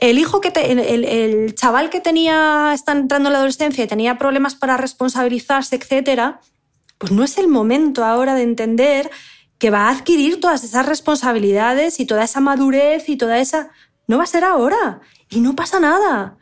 [0.00, 4.54] el hijo que el, chaval que tenía, está entrando en la adolescencia y tenía problemas
[4.54, 6.40] para responsabilizarse, etcétera,
[6.96, 9.10] pues no es el momento ahora de entender
[9.58, 13.70] que va a adquirir todas esas responsabilidades y toda esa madurez y toda esa...
[14.06, 15.00] No va a ser ahora.
[15.28, 16.38] Y no pasa nada.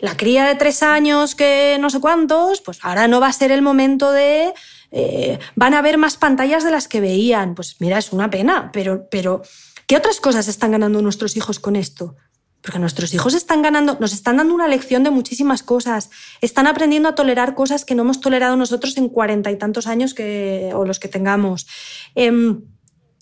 [0.00, 3.52] La cría de tres años que no sé cuántos, pues ahora no va a ser
[3.52, 4.52] el momento de...
[4.90, 7.54] Eh, van a ver más pantallas de las que veían.
[7.54, 9.42] Pues mira, es una pena, pero, pero
[9.86, 12.16] ¿qué otras cosas están ganando nuestros hijos con esto?
[12.66, 16.10] Porque nuestros hijos están ganando, nos están dando una lección de muchísimas cosas.
[16.40, 20.14] Están aprendiendo a tolerar cosas que no hemos tolerado nosotros en cuarenta y tantos años
[20.14, 21.68] que, o los que tengamos.
[22.16, 22.62] Em,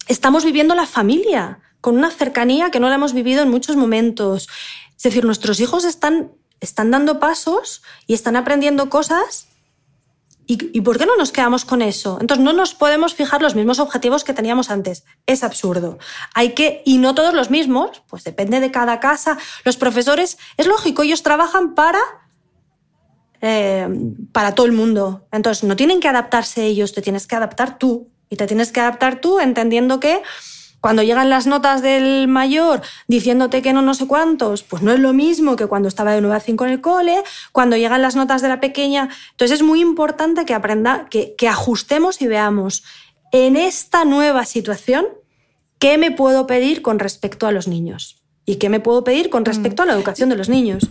[0.08, 4.48] estamos viviendo la familia con una cercanía que no la hemos vivido en muchos momentos.
[4.96, 9.48] Es decir, nuestros hijos están, están dando pasos y están aprendiendo cosas
[10.46, 12.18] ¿Y, por qué no nos quedamos con eso?
[12.20, 15.04] Entonces no nos podemos fijar los mismos objetivos que teníamos antes.
[15.26, 15.98] Es absurdo.
[16.34, 19.38] Hay que, y no todos los mismos, pues depende de cada casa.
[19.64, 22.00] Los profesores, es lógico, ellos trabajan para,
[23.40, 23.88] eh,
[24.32, 25.26] para todo el mundo.
[25.32, 28.10] Entonces no tienen que adaptarse ellos, te tienes que adaptar tú.
[28.28, 30.22] Y te tienes que adaptar tú entendiendo que
[30.84, 35.00] cuando llegan las notas del mayor diciéndote que no no sé cuántos, pues no es
[35.00, 37.22] lo mismo que cuando estaba de 9 a 5 en el cole,
[37.52, 39.08] cuando llegan las notas de la pequeña.
[39.30, 42.84] Entonces es muy importante que aprenda, que, que ajustemos y veamos
[43.32, 45.06] en esta nueva situación
[45.78, 49.46] qué me puedo pedir con respecto a los niños y qué me puedo pedir con
[49.46, 50.90] respecto a la educación de los niños.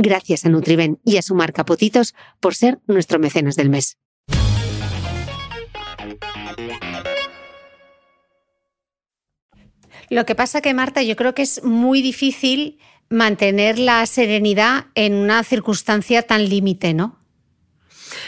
[0.00, 3.98] Gracias a Nutriben y a su marca Potitos por ser nuestro mecenas del mes.
[10.08, 12.78] Lo que pasa que, Marta, yo creo que es muy difícil
[13.10, 17.18] mantener la serenidad en una circunstancia tan límite, ¿no?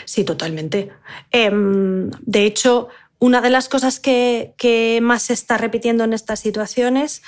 [0.05, 0.91] Sí, totalmente.
[1.31, 2.89] Em, de hecho,
[3.21, 7.23] una de las cosas que, más se está repitiendo en estas situaciones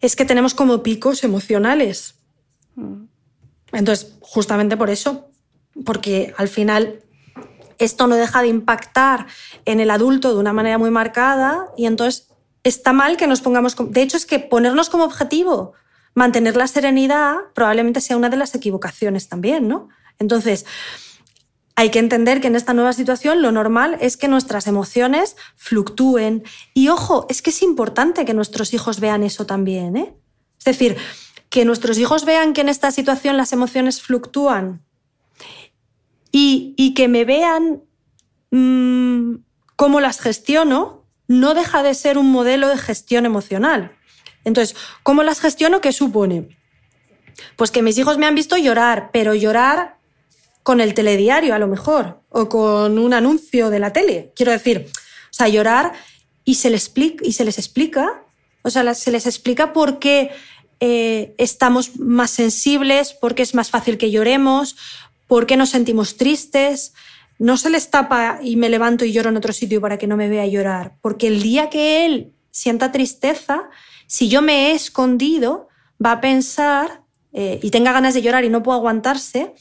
[0.00, 2.14] es que tenemos como picos emocionales.
[2.74, 3.13] Mm.
[3.74, 5.28] Entonces, justamente por eso,
[5.84, 7.00] porque al final
[7.78, 9.26] esto no deja de impactar
[9.64, 12.28] en el adulto de una manera muy marcada y entonces
[12.62, 13.76] está mal que nos pongamos...
[13.90, 15.74] De hecho, es que ponernos como objetivo
[16.14, 19.88] mantener la serenidad probablemente sea una de las equivocaciones también, ¿no?
[20.18, 20.64] Entonces,
[21.76, 26.44] hay que entender que en esta nueva situación lo normal es que nuestras emociones fluctúen.
[26.72, 30.14] Y ojo, es que es importante que nuestros hijos vean eso también, ¿eh?
[30.58, 30.96] Es decir,
[31.54, 34.82] que nuestros hijos vean que en esta situación las emociones fluctúan
[36.32, 37.84] y, que me vean
[38.50, 39.36] mm,
[39.76, 43.96] cómo las gestiono, no deja de ser un modelo de gestión emocional.
[44.42, 44.74] Entonces,
[45.04, 45.80] ¿cómo las gestiono?
[45.80, 46.58] ¿Qué supone?
[47.54, 49.98] Pues que mis hijos me han visto llorar, pero llorar
[50.64, 54.32] con el telediario a lo mejor, o con un anuncio de la tele.
[54.34, 55.92] Quiero decir, o sea, llorar
[56.44, 58.24] y se les explica, y se les explica
[58.66, 60.30] o sea, se les explica por qué
[60.86, 64.76] eh, estamos más sensibles, por qué es más fácil que lloremos,
[65.26, 66.92] por qué nos sentimos tristes.
[67.38, 70.18] No se les tapa y me levanto y lloro en otro sitio para que no
[70.18, 73.70] me vea llorar, porque el día que él sienta tristeza,
[74.06, 75.68] si yo me he escondido,
[76.04, 77.00] va a pensar
[77.32, 79.54] eh, y tenga ganas de llorar y no puedo aguantarse,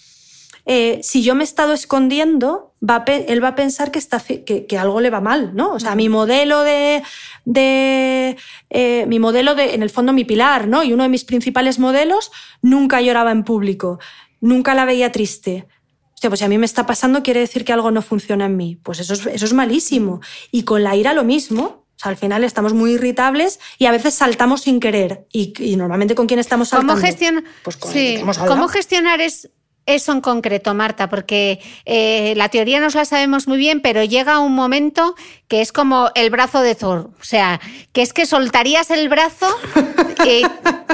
[0.65, 4.77] eh, si yo me he estado escondiendo, va él va a pensar que, está, que,
[4.77, 5.73] algo le va mal, ¿no?
[5.73, 7.03] O sea, mi modelo de,
[7.43, 8.37] de
[8.69, 10.83] eh, mi modelo de, en el fondo, mi pilar, ¿no?
[10.83, 13.99] Y uno de mis principales modelos nunca lloraba en público,
[14.39, 15.67] nunca la veía triste.
[16.13, 18.55] Hostia, pues si a mí me está pasando, quiere decir que algo no funciona en
[18.55, 18.79] mí.
[18.81, 20.21] Pues eso es, eso es malísimo.
[20.51, 21.83] Y con la ira lo mismo.
[21.95, 25.27] O sea, al final estamos muy irritables y a veces saltamos sin querer.
[25.33, 26.93] Y, normalmente con quién estamos saltando.
[26.93, 29.49] ¿Cómo, pues ¿Cómo gestionar es
[29.85, 34.39] eso en concreto, Marta, porque eh, la teoría nos la sabemos muy bien, pero llega
[34.39, 35.15] un momento
[35.47, 37.09] que es como el brazo de Thor.
[37.19, 37.59] O sea,
[37.91, 39.47] que es que soltarías el brazo
[40.25, 40.43] eh,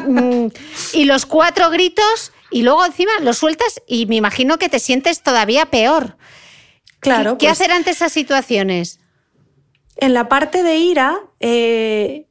[0.07, 0.47] mm,
[0.93, 5.21] y los cuatro gritos y luego encima lo sueltas y me imagino que te sientes
[5.21, 6.17] todavía peor.
[6.99, 7.37] Claro.
[7.37, 8.99] ¿Qué, pues hacer ante esas situaciones?
[9.97, 12.25] En la parte de ira, eh,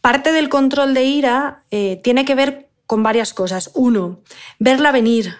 [0.00, 1.64] parte del control de ira
[2.02, 3.70] tiene que ver con varias cosas.
[3.74, 4.20] Uno,
[4.58, 5.34] verla venir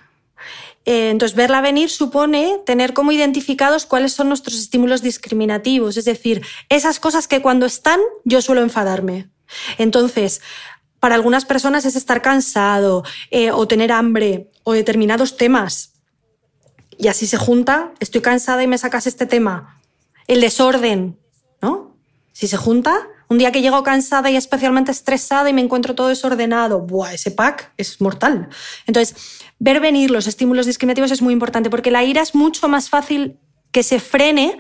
[0.85, 6.99] entonces, verla venir supone tener como identificados cuáles son nuestros estímulos discriminativos, es decir, esas
[6.99, 9.29] cosas que cuando están yo suelo enfadarme.
[9.79, 10.41] Entonces,
[10.99, 15.95] para algunas personas es estar cansado eh, o tener hambre o determinados temas.
[16.97, 19.81] Y así se junta, estoy cansada y me sacas este tema.
[20.27, 21.19] El desorden,
[21.63, 21.97] ¿no?
[22.33, 26.09] Si se junta, un día que llego cansada y especialmente estresada y me encuentro todo
[26.09, 27.15] desordenado, ¡buah!
[27.15, 28.49] Ese pack es mortal.
[28.87, 32.91] Entonces, ver venir los estímulos discriminativos es muy importante porque la ira es mucho más
[32.91, 33.39] fácil
[33.71, 34.59] que se frene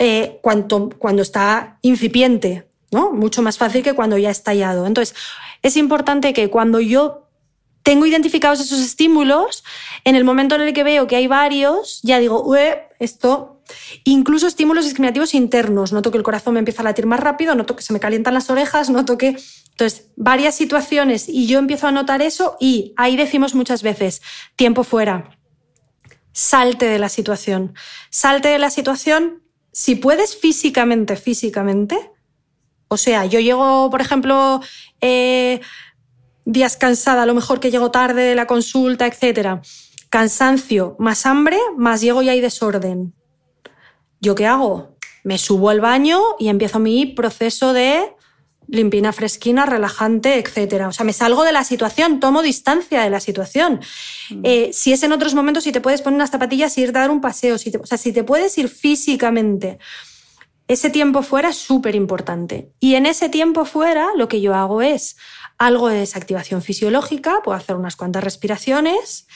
[0.00, 0.90] eh, cuando,
[1.22, 3.12] está incipiente, ¿no?
[3.12, 4.84] Mucho más fácil que cuando ya ha estallado.
[4.84, 5.14] Entonces,
[5.62, 7.29] es importante que cuando yo
[7.82, 9.64] tengo identificados esos estímulos,
[10.04, 12.54] en el momento en el que veo que hay varios, ya digo,
[12.98, 13.60] esto
[14.04, 15.92] Incluso estímulos discriminativos internos.
[15.92, 18.34] Noto que el corazón me empieza a latir más rápido, noto que se me calientan
[18.34, 19.36] las orejas, noto que...
[19.70, 24.20] Entonces, varias situaciones y yo empiezo a notar eso y ahí decimos muchas veces,
[24.56, 25.38] tiempo fuera.
[26.32, 27.74] Salte de la situación.
[28.10, 32.10] Salte de la situación si puedes físicamente, físicamente.
[32.88, 34.60] O sea, yo llego, por ejemplo,
[35.00, 35.60] eh,
[36.44, 39.60] días cansada, a lo mejor que llego tarde de la consulta, etc.
[40.08, 43.14] Cansancio, más hambre, más llego y hay desorden.
[44.20, 44.96] ¿Yo qué hago?
[45.24, 48.14] Me subo al baño y empiezo mi proceso de
[48.70, 50.86] limpina fresquina, relajante, etc.
[50.88, 53.80] O sea, me salgo de la situación, tomo distancia de la situación.
[54.30, 54.40] Mm.
[54.44, 57.00] Eh, si es en otros momentos, si te puedes poner unas zapatillas y ir a
[57.00, 59.78] dar un paseo, si o sea, si te puedes ir físicamente,
[60.68, 62.70] ese tiempo fuera es súper importante.
[62.78, 65.16] Y en ese tiempo fuera, lo que yo hago es
[65.60, 69.28] algo de desactivación fisiológica, puedo hacer unas cuantas respiraciones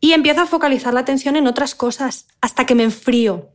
[0.00, 3.50] y empiezo a focalizar la atención en otras cosas hasta que me enfrío.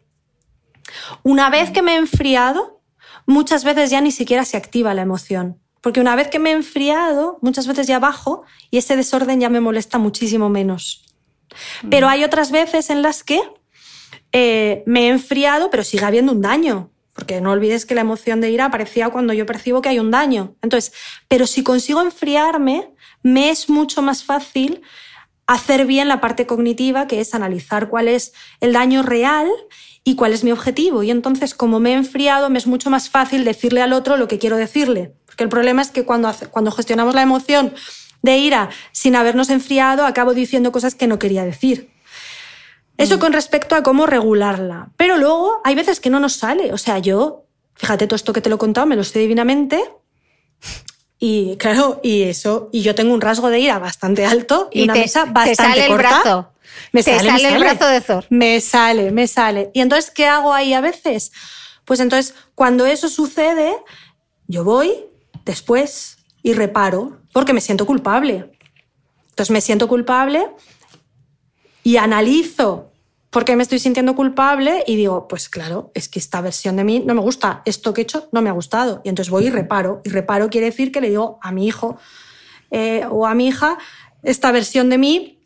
[1.22, 2.82] Una vez que me he enfriado,
[3.26, 5.60] muchas veces ya ni siquiera se activa la emoción.
[5.82, 9.50] Porque una vez que me he enfriado, muchas veces ya bajo y ese desorden ya
[9.50, 11.04] me molesta muchísimo menos.
[11.90, 13.42] Pero hay otras veces en las que
[14.32, 16.90] eh, me he enfriado, pero sigue habiendo un daño.
[17.14, 20.12] Porque no olvides que la emoción de ira aparecía cuando yo percibo que hay un
[20.12, 20.56] daño.
[20.62, 20.94] Entonces,
[21.28, 22.90] pero si consigo enfriarme,
[23.22, 24.82] me es mucho más fácil
[25.46, 29.48] hacer bien la parte cognitiva, que es analizar cuál es el daño real
[30.04, 31.04] y cuál es mi objetivo.
[31.04, 34.28] Y entonces, como me he enfriado, me es mucho más fácil decirle al otro lo
[34.28, 35.14] que quiero decirle.
[35.26, 37.74] Porque el problema es que cuando, cuando gestionamos la emoción
[38.22, 41.93] de ira sin habernos enfriado, acabo diciendo cosas que no quería decir.
[42.98, 43.20] Eso mm.
[43.20, 44.90] con respecto a cómo regularla.
[44.98, 46.74] Pero luego hay veces que no nos sale.
[46.74, 49.84] O sea, yo, fíjate todo esto que te lo he contado, me lo sé divinamente.
[51.20, 54.94] Y claro, y eso, y yo tengo un rasgo de ira bastante alto y, una
[54.94, 56.10] mesa bastante te sale corta.
[56.10, 56.50] El brazo.
[56.92, 58.26] Me sale, el brazo de Thor.
[58.30, 59.72] Me sale, me sale.
[59.74, 61.32] Y entonces, ¿qué hago ahí a veces?
[61.86, 63.74] Pues entonces, cuando eso sucede,
[64.48, 64.94] yo voy
[65.46, 68.52] después y reparo porque me siento culpable.
[69.30, 70.48] Entonces me siento culpable
[71.84, 72.90] y analizo
[73.30, 76.84] por qué me estoy sintiendo culpable y digo, pues claro, es que esta versión de
[76.84, 79.02] mí no me gusta, esto que he hecho no me ha gustado.
[79.04, 80.02] Y entonces voy y reparo.
[80.06, 81.98] Y reparo quiere decir que le digo a mi hijo,
[82.70, 83.78] eh, o a mi hija,
[84.22, 85.40] esta versión de mí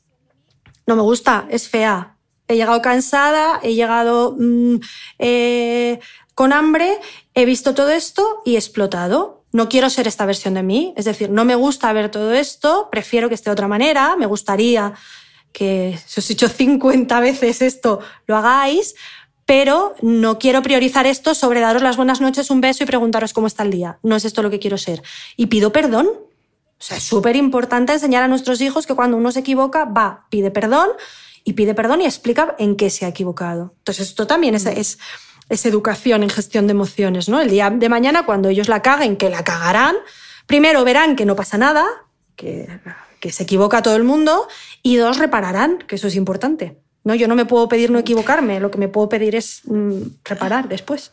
[0.86, 2.18] no me gusta, es fea.
[2.48, 4.76] He llegado cansada, he llegado mm,
[5.20, 6.00] eh,
[6.36, 7.00] con hambre,
[7.34, 9.46] he visto todo esto y he explotado.
[9.54, 12.90] No quiero ser esta versión de mí, es decir, no me gusta ver todo esto,
[12.92, 14.94] prefiero que esté de otra manera, me gustaría
[15.58, 18.94] que si os he hecho 50 veces esto, lo hagáis,
[19.44, 23.48] pero no quiero priorizar esto sobre daros las buenas noches, un beso y preguntaros cómo
[23.48, 23.98] está el día.
[24.04, 25.02] No es esto lo que quiero ser.
[25.36, 26.10] Y pido perdón.
[26.10, 30.28] O sea, es súper importante enseñar a nuestros hijos que cuando uno se equivoca, va,
[30.30, 30.90] pide perdón
[31.44, 33.74] y pide perdón y explica en qué se ha equivocado.
[33.80, 35.00] Entonces, esto también es, es,
[35.50, 37.42] es educación en gestión de emociones, ¿no?
[37.42, 39.96] El día de mañana, cuando ellos la caguen, que la cagarán,
[40.46, 41.84] primero verán que no pasa nada,
[42.36, 42.70] que,
[43.20, 44.48] que se equivoca todo el mundo,
[44.84, 46.78] y dos, repararán, que eso es importante.
[47.08, 47.16] ¿no?
[47.16, 50.68] Yo no me puedo pedir no equivocarme, lo que me puedo pedir es mm, reparar
[50.68, 51.12] después.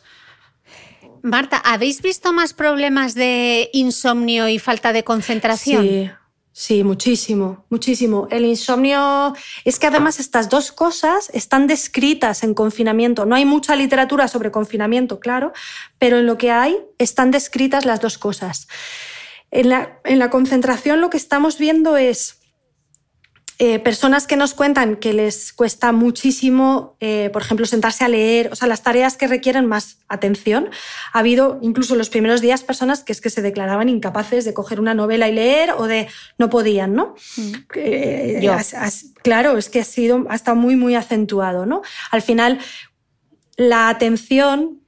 [1.21, 5.83] Marta, ¿habéis visto más problemas de insomnio y falta de concentración?
[5.83, 6.11] Sí,
[6.51, 8.27] sí, muchísimo, muchísimo.
[8.29, 9.33] El insomnio
[9.63, 13.25] es que además estas dos cosas están descritas en confinamiento.
[13.25, 15.51] No hay mucha literatura sobre confinamiento, claro,
[15.97, 18.67] pero en lo que hay están descritas las dos cosas.
[19.55, 22.41] En la, en la concentración lo que estamos viendo es
[23.57, 28.49] eh, personas que nos cuentan que les cuesta muchísimo, eh, por ejemplo, sentarse a leer,
[28.51, 30.69] o sea, las tareas que requieren más atención.
[31.13, 34.81] Ha habido incluso los primeros días personas que es que se declaraban incapaces de coger
[34.81, 37.15] una novela y leer o de no podían, ¿no?
[37.37, 37.53] Mm.
[37.75, 38.51] Eh,
[39.23, 41.81] claro, es que ha sido hasta muy, muy acentuado, ¿no?
[42.11, 42.59] Al final,
[43.55, 44.81] la atención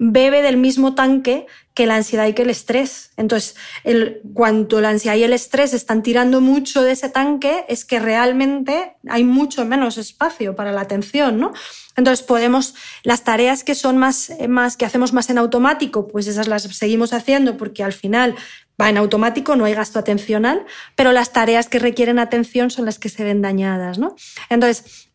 [0.00, 3.12] bebe del mismo tanque que la ansiedad y que el estrés.
[3.16, 7.84] Entonces, el, cuanto la ansiedad y el estrés están tirando mucho de ese tanque, es
[7.84, 11.52] que realmente hay mucho menos espacio para la atención, ¿no?
[11.96, 16.48] Entonces, podemos, las tareas que son más, más, que hacemos más en automático, pues esas
[16.48, 18.34] las seguimos haciendo porque al final
[18.80, 20.64] va en automático, no hay gasto atencional,
[20.96, 24.16] pero las tareas que requieren atención son las que se ven dañadas, ¿no?
[24.48, 25.08] Entonces,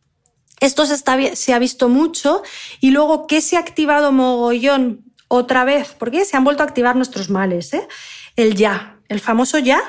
[0.60, 2.42] esto se, está, se ha visto mucho
[2.80, 6.96] y luego que se ha activado mogollón otra vez, porque se han vuelto a activar
[6.96, 7.88] nuestros males, ¿eh?
[8.36, 9.82] el ya, el famoso ya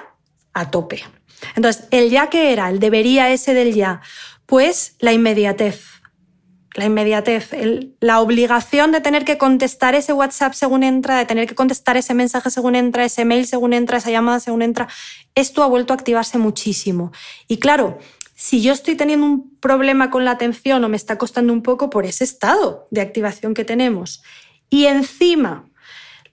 [0.52, 1.04] a tope.
[1.54, 4.00] Entonces, el ya que era, el debería ese del ya,
[4.46, 5.84] pues la inmediatez.
[6.74, 7.50] La inmediatez,
[7.98, 12.14] la obligación de tener que contestar ese WhatsApp según entra, de tener que contestar ese
[12.14, 14.86] mensaje según entra, ese mail según entra, esa llamada según entra,
[15.34, 17.10] esto ha vuelto a activarse muchísimo.
[17.48, 17.98] Y claro,
[18.36, 21.90] si yo estoy teniendo un problema con la atención o me está costando un poco
[21.90, 24.22] por ese estado de activación que tenemos,
[24.70, 25.68] y encima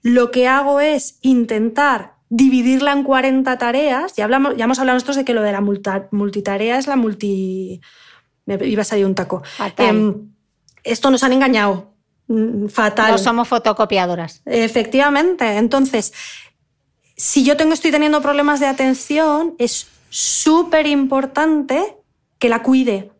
[0.02, 5.16] lo que hago es intentar dividirla en 40 tareas, ya, hablamos, ya hemos hablado nosotros
[5.16, 7.80] de que lo de la multitarea es la multi...
[8.44, 9.42] Me iba a salir un taco.
[9.78, 10.30] Em,
[10.84, 11.92] esto nos han engañado.
[12.28, 13.10] Mm, fatal.
[13.10, 14.42] No somos fotocopiadoras.
[14.44, 15.56] Efectivamente.
[15.56, 16.12] Entonces,
[17.16, 21.96] si yo tengo, estoy teniendo problemas de atención, es súper importante
[22.38, 23.10] que la cuide.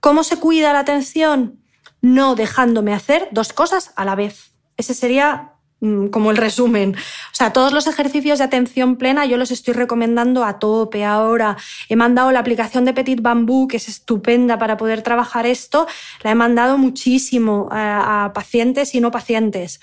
[0.00, 1.60] ¿Cómo se cuida la atención?
[2.00, 4.52] No dejándome hacer dos cosas a la vez.
[4.76, 6.94] Ese sería mm, como el resumen.
[6.96, 11.56] O sea, todos los ejercicios de atención plena yo los estoy recomendando a tope ahora.
[11.88, 15.86] He mandado la aplicación de Petit Bambú, que es estupenda para poder trabajar esto.
[16.22, 19.80] La he mandado muchísimo a, a pacientes y no pacientes.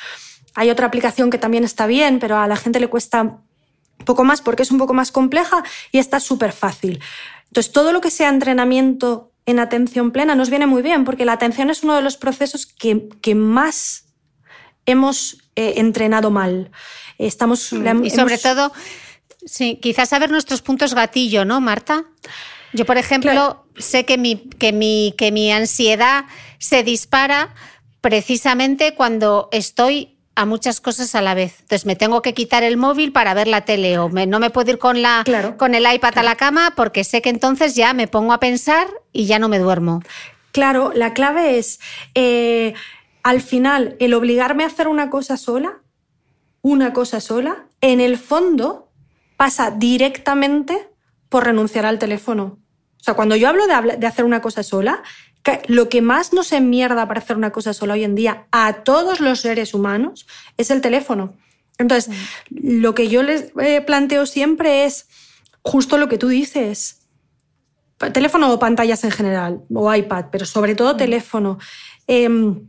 [0.55, 3.21] Hay otra aplicación que también está bien, pero a la gente le cuesta
[3.99, 7.01] un poco más porque es un poco más compleja y está súper fácil.
[7.47, 11.33] Entonces, todo lo que sea entrenamiento en atención plena nos viene muy bien porque la
[11.33, 14.05] atención es uno de los procesos que, que más
[14.85, 16.71] hemos eh, entrenado mal.
[17.17, 18.71] Estamos, mm, y sobre todo,
[19.45, 22.05] sí, quizás saber nuestros puntos gatillo, ¿no, Marta?
[22.73, 26.25] Yo, por ejemplo, sé que mi, que, mi, que mi ansiedad
[26.59, 27.53] se dispara
[28.01, 31.61] precisamente cuando estoy a muchas cosas a la vez.
[31.61, 34.71] Entonces me tengo que quitar el móvil para ver la tele o no me puedo
[34.71, 35.23] ir con, la,
[35.57, 38.87] con el iPad a la cama porque sé que entonces ya me pongo a pensar
[39.13, 40.01] y ya no me duermo.
[40.51, 41.79] Claro, la clave es,
[42.13, 42.73] eh,
[43.23, 45.81] al final, el obligarme a hacer una cosa sola,
[46.61, 48.89] una cosa sola, en el fondo
[49.37, 50.89] pasa directamente
[51.29, 52.59] por renunciar al teléfono.
[52.99, 55.03] O sea, cuando yo hablo de, de hacer una cosa sola,
[55.67, 59.19] lo que más nos enmierda para hacer una cosa sola hoy en día a todos
[59.19, 60.27] los seres humanos
[60.57, 61.33] es el teléfono.
[61.77, 62.09] Entonces,
[62.49, 62.81] mm.
[62.81, 65.07] lo que yo les eh, planteo siempre es
[65.61, 67.01] justo lo que tú dices.
[68.13, 70.97] Teléfono o pantallas en general, o iPad, pero sobre todo mm.
[70.97, 71.59] teléfono.
[72.07, 72.67] Em,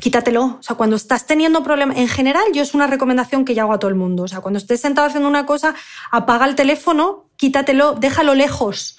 [0.00, 0.58] quítatelo.
[0.58, 3.74] O sea, cuando estás teniendo problemas, en general, yo es una recomendación que yo hago
[3.74, 4.24] a todo el mundo.
[4.24, 5.74] O sea, cuando estés sentado haciendo una cosa,
[6.10, 8.98] apaga el teléfono, quítatelo, déjalo lejos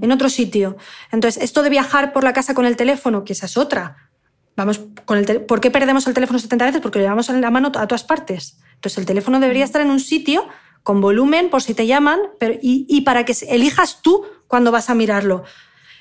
[0.00, 0.76] en otro sitio.
[1.12, 4.10] Entonces, esto de viajar por la casa con el teléfono, que esa es otra.
[4.56, 6.80] Vamos con el ¿Por qué perdemos el teléfono 70 veces?
[6.80, 8.58] Porque lo llevamos en la mano a todas partes.
[8.74, 10.48] Entonces, el teléfono debería estar en un sitio
[10.82, 14.90] con volumen por si te llaman pero, y, y para que elijas tú cuando vas
[14.90, 15.44] a mirarlo.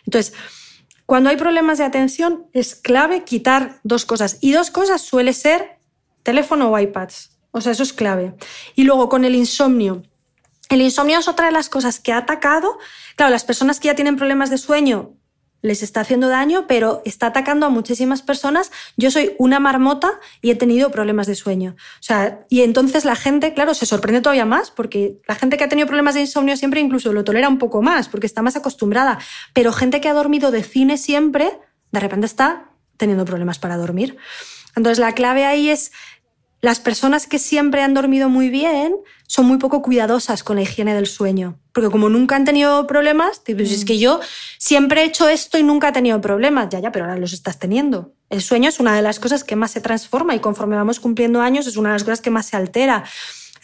[0.06, 0.34] Entonces,
[1.06, 4.38] cuando hay problemas de atención es clave quitar dos cosas.
[4.42, 5.80] Y dos cosas suele ser
[6.24, 7.38] teléfono o iPads.
[7.52, 8.36] O sea, eso es clave.
[8.76, 10.04] Y luego con el insomnio.
[10.70, 12.80] El insomnio es otra de las cosas que ha atacado.
[13.16, 15.18] Claro, las personas que ya tienen problemas de sueño
[15.64, 18.70] les está haciendo daño, pero está atacando a muchísimas personas.
[18.98, 21.76] Yo soy una marmota y he tenido problemas de sueño.
[21.78, 25.64] O sea, y entonces la gente, claro, se sorprende todavía más, porque la gente que
[25.64, 28.58] ha tenido problemas de insomnio siempre incluso lo tolera un poco más, porque está más
[28.58, 29.20] acostumbrada.
[29.54, 31.58] Pero gente que ha dormido de cine siempre,
[31.92, 34.18] de repente está teniendo problemas para dormir.
[34.76, 35.92] Entonces la clave ahí es
[36.64, 38.96] las personas que siempre han dormido muy bien
[39.28, 41.60] son muy poco cuidadosas con la higiene del sueño.
[41.74, 44.22] Porque como nunca han tenido problemas, pues es que yo
[44.60, 46.70] siempre he hecho esto y nunca he tenido problemas.
[46.70, 48.14] Ya, ya, pero ahora los estás teniendo.
[48.30, 51.42] El sueño es una de las cosas que más se transforma y conforme vamos cumpliendo
[51.42, 53.04] años es una de las cosas que más se altera.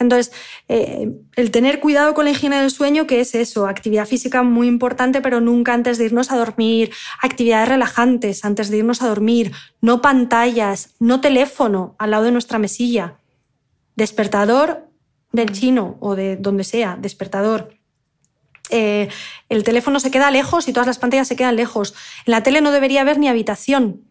[0.00, 0.32] Entonces,
[0.68, 4.66] eh, el tener cuidado con la higiene del sueño, que es eso, actividad física muy
[4.66, 6.90] importante, pero nunca antes de irnos a dormir,
[7.20, 12.58] actividades relajantes antes de irnos a dormir, no pantallas, no teléfono al lado de nuestra
[12.58, 13.18] mesilla,
[13.94, 14.88] despertador
[15.32, 17.76] del chino o de donde sea, despertador.
[18.70, 19.08] Eh,
[19.48, 21.94] el teléfono se queda lejos y todas las pantallas se quedan lejos.
[22.24, 24.02] En la tele no debería haber ni habitación.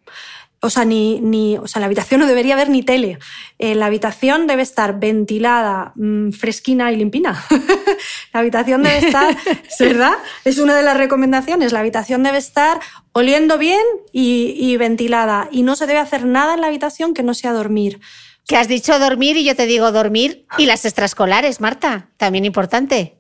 [0.62, 3.18] O sea, ni, ni, o sea, en la habitación no debería haber ni tele.
[3.60, 7.42] Eh, la habitación debe estar ventilada, mm, fresquina y limpina.
[8.34, 9.38] la habitación debe estar,
[9.80, 10.14] ¿verdad?
[10.44, 11.72] Es una de las recomendaciones.
[11.72, 12.80] La habitación debe estar
[13.14, 15.48] oliendo bien y, y ventilada.
[15.52, 18.02] Y no se debe hacer nada en la habitación que no sea dormir.
[18.46, 23.20] Que has dicho dormir y yo te digo dormir y las extraescolares, Marta, también importante.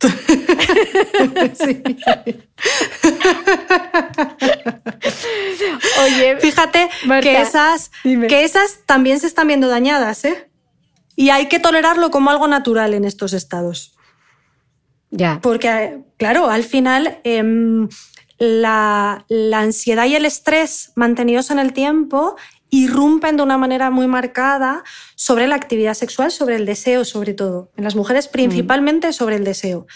[1.54, 1.82] sí.
[6.04, 6.88] Oye, fíjate
[7.22, 10.50] que, esas, que esas también se están viendo dañadas, ¿eh?
[11.16, 13.96] Y hay que tolerarlo como algo natural en estos estados.
[15.10, 15.38] Ya.
[15.42, 17.88] Porque, claro, al final em,
[18.38, 22.36] la, la ansiedad y el estrés mantenidos en el tiempo
[22.82, 24.82] irrumpen de una manera muy marcada
[25.14, 27.70] sobre la actividad sexual, sobre el deseo sobre todo.
[27.76, 29.86] En las mujeres principalmente sobre el deseo.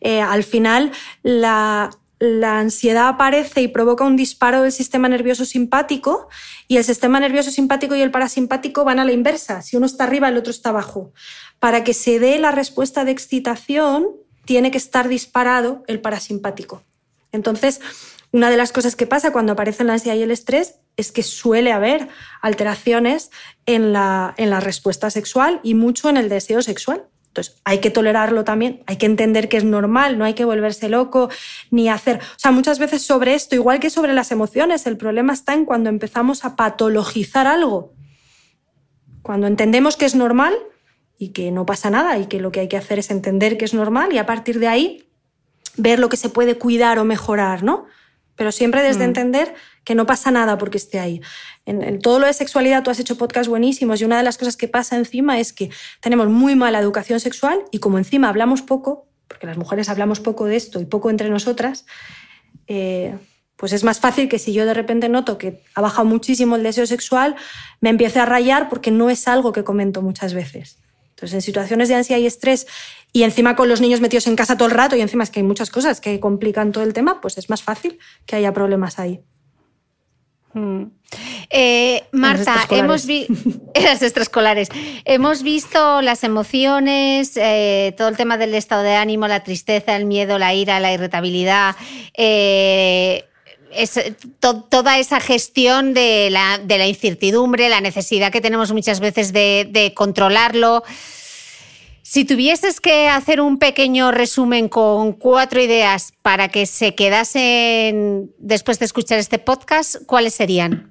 [0.00, 6.28] Eh, al final la, la ansiedad aparece y provoca un disparo del sistema nervioso simpático
[6.68, 9.62] y el sistema nervioso simpático y el parasimpático van a la inversa.
[9.62, 11.12] Si uno está arriba, el otro está abajo.
[11.58, 14.08] Para que se dé la respuesta de excitación,
[14.44, 16.82] tiene que estar disparado el parasimpático.
[17.32, 17.80] Entonces,
[18.32, 21.22] una de las cosas que pasa cuando aparecen la ansiedad y el estrés es que
[21.22, 22.08] suele haber
[22.42, 23.30] alteraciones
[23.66, 27.06] en la, en la respuesta sexual y mucho en el deseo sexual.
[27.28, 30.88] Entonces, hay que tolerarlo también, hay que entender que es normal, no hay que volverse
[30.88, 31.30] loco
[31.70, 32.18] ni hacer.
[32.18, 35.64] O sea, muchas veces sobre esto, igual que sobre las emociones, el problema está en
[35.64, 37.94] cuando empezamos a patologizar algo.
[39.22, 40.54] Cuando entendemos que es normal
[41.18, 43.66] y que no pasa nada y que lo que hay que hacer es entender que
[43.66, 45.08] es normal y a partir de ahí
[45.76, 47.86] ver lo que se puede cuidar o mejorar, ¿no?
[48.38, 49.08] Pero siempre desde mm.
[49.08, 51.20] entender que no pasa nada porque esté ahí.
[51.66, 54.56] En, todo lo de sexualidad tú has hecho podcasts buenísimos y una de las cosas
[54.56, 55.70] que pasa encima es que
[56.00, 60.46] tenemos muy mala educación sexual y como encima hablamos poco, porque las mujeres hablamos poco
[60.46, 61.84] de esto y poco entre nosotras,
[62.68, 63.18] eh,
[63.56, 66.62] pues es más fácil que si yo de repente noto que ha bajado muchísimo el
[66.62, 67.34] deseo sexual,
[67.80, 70.78] me empiece a rayar porque no es algo que comento muchas veces.
[71.18, 72.68] Entonces, en situaciones de ansiedad y estrés
[73.12, 75.40] y encima con los niños metidos en casa todo el rato y encima es que
[75.40, 79.00] hay muchas cosas que complican todo el tema, pues es más fácil que haya problemas
[79.00, 79.20] ahí.
[80.52, 80.84] Mm.
[81.50, 83.34] Eh, Marta, hemos visto
[83.74, 84.68] las extraescolares.
[85.04, 90.04] Hemos visto las emociones, eh, todo el tema del estado de ánimo, la tristeza, el
[90.04, 91.74] miedo, la ira, la irritabilidad.
[92.14, 93.27] Eh,
[94.40, 100.82] toda esa gestión de la, incertidumbre, la necesidad que tenemos muchas veces de controlarlo.
[102.10, 108.78] Si tuvieses que hacer un pequeño resumen con cuatro ideas para que se quedasen después
[108.78, 110.90] de escuchar este podcast, ¿cuáles serían?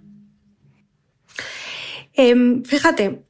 [2.14, 3.24] Em, fíjate,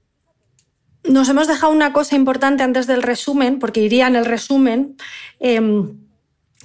[1.06, 4.98] nos hemos dejado una cosa importante antes del resumen, porque iría en el resumen,
[5.40, 6.07] em,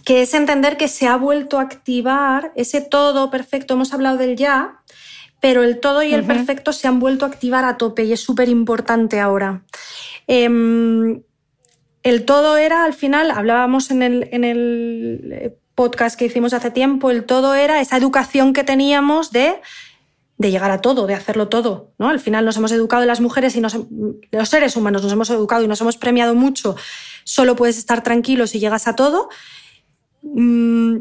[0.04, 3.74] que es entender que se ha vuelto a activar ese todo perfecto.
[3.74, 4.80] Hemos hablado del ya,
[5.40, 8.20] pero el todo y el perfecto se han vuelto a activar a tope y es
[8.20, 9.62] súper importante ahora.
[10.26, 11.22] Em,
[12.02, 16.70] el todo era, al final, hablábamos en el, en el eh, podcast que hicimos hace
[16.70, 19.60] tiempo, el todo era esa educación que teníamos de,
[20.38, 21.92] de llegar a todo, de hacerlo todo.
[21.98, 22.08] ¿no?
[22.08, 25.68] Al final nos hemos educado las mujeres y los seres humanos nos hemos educado y
[25.68, 26.76] nos hemos premiado mucho.
[27.24, 29.28] Solo puedes estar tranquilo si llegas a todo.
[30.22, 31.00] Mm,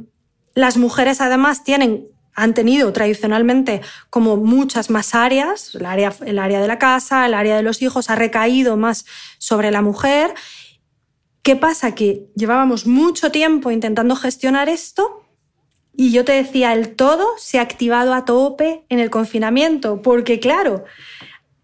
[0.55, 6.67] las mujeres además tienen han tenido tradicionalmente como muchas más áreas, el área, área de
[6.67, 9.05] la casa, el área de los hijos ha recaído más
[9.37, 10.33] sobre la mujer
[11.43, 11.95] ¿Qué pasa?
[11.95, 15.25] Que llevábamos mucho tiempo intentando gestionar esto
[15.93, 20.39] y yo te decía, el todo se ha activado a tope en el confinamiento, porque
[20.39, 20.85] claro,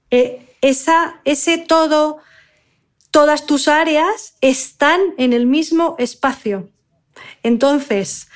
[0.09, 2.17] eh, esa, ese todo,
[3.11, 6.69] todas tus áreas están en el mismo espacio.
[7.43, 8.29] Entonces,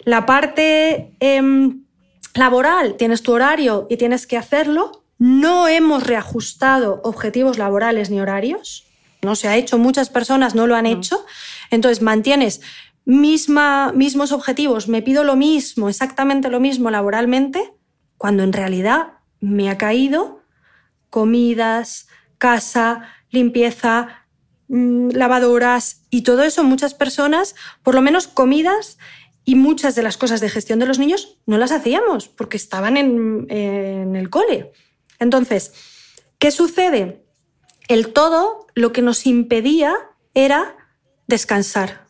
[0.00, 1.84] la parte em,
[2.34, 5.04] laboral, tienes tu horario y tienes que hacerlo.
[5.18, 8.86] No hemos reajustado objetivos laborales ni horarios.
[9.22, 11.24] No se ha hecho, muchas personas no lo han hecho.
[11.70, 12.60] Entonces, mantienes
[13.04, 17.74] misma, mismos objetivos, me pido lo mismo, exactamente lo mismo laboralmente,
[18.16, 20.40] cuando en realidad me ha caído
[21.10, 22.08] comidas,
[22.38, 24.23] casa, limpieza,
[24.68, 28.98] lavadoras y todo eso, muchas personas, por lo menos comidas
[29.44, 32.96] y muchas de las cosas de gestión de los niños no las hacíamos porque estaban
[32.96, 34.72] en, en el cole.
[35.18, 35.72] Entonces,
[36.38, 37.24] ¿qué sucede?
[37.88, 39.94] El todo lo que nos impedía
[40.32, 40.76] era
[41.26, 42.06] descansar.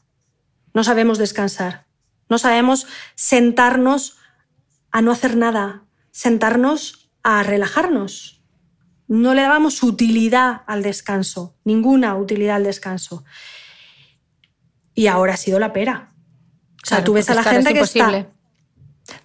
[0.72, 1.86] No sabemos descansar.
[2.28, 4.16] No sabemos sentarnos
[4.90, 8.43] a no hacer nada, sentarnos a relajarnos.
[9.06, 13.24] No le dábamos utilidad al descanso, ninguna utilidad al descanso.
[14.94, 16.14] Y ahora ha sido la pera.
[16.82, 18.28] O sea, tú ves a la gente que está.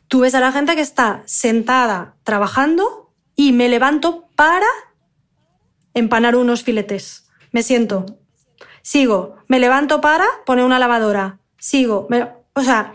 [0.08, 4.68] Tú ves a la gente que está sentada trabajando y me levanto para
[5.94, 7.30] empanar unos filetes.
[7.52, 8.06] Me siento.
[8.82, 9.36] Sigo.
[9.48, 11.40] Me levanto para poner una lavadora.
[11.58, 12.08] Sigo.
[12.54, 12.94] o sea,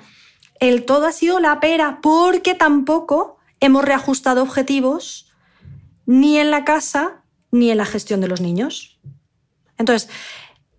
[0.60, 5.32] el todo ha sido la pera porque tampoco hemos reajustado objetivos
[6.06, 8.98] ni en la casa ni en la gestión de los niños.
[9.78, 10.08] Entonces,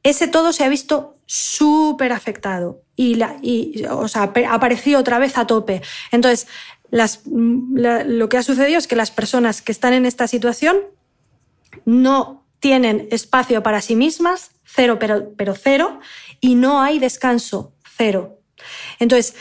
[0.03, 3.19] ese todo se ha visto súper afectado y,
[3.89, 5.82] o sea, apareció otra vez a tope.
[6.11, 6.47] Entonces,
[6.91, 10.78] las, lo que ha sucedido es que las personas que están en esta situación
[11.86, 15.99] no tienen espacio para sí mismas, cero, pero, pero cero,
[16.39, 18.39] y no hay descanso, cero.
[18.99, 19.36] Entonces,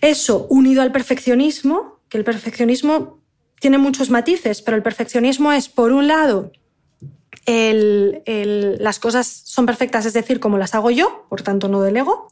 [0.00, 3.19] eso unido al perfeccionismo, que el perfeccionismo
[3.60, 6.50] tiene muchos matices, pero el perfeccionismo es, por un lado,
[7.46, 12.28] las cosas son perfectas, es decir, como las hago yo, por tanto no delego.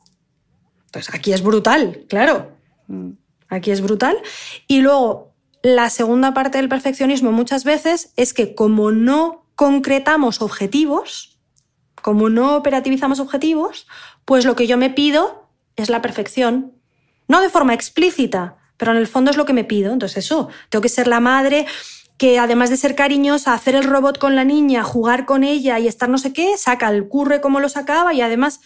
[0.87, 2.53] Entonces, aquí es brutal, claro.
[2.89, 3.11] Mm.
[3.49, 4.19] Aquí es brutal.
[4.67, 11.39] Y luego, la segunda parte del perfeccionismo muchas veces es que como no concretamos objetivos,
[12.03, 13.87] como no operativizamos objetivos,
[14.25, 16.75] pues lo que yo me pido es la perfección.
[17.27, 19.93] No de forma explícita, pero en el fondo es lo que me pido.
[19.93, 21.67] Entonces eso, tengo que ser la madre
[22.17, 25.87] que además de ser cariñosa, hacer el robot con la niña, jugar con ella y
[25.87, 28.61] estar no sé qué, saca el curre como lo sacaba y además...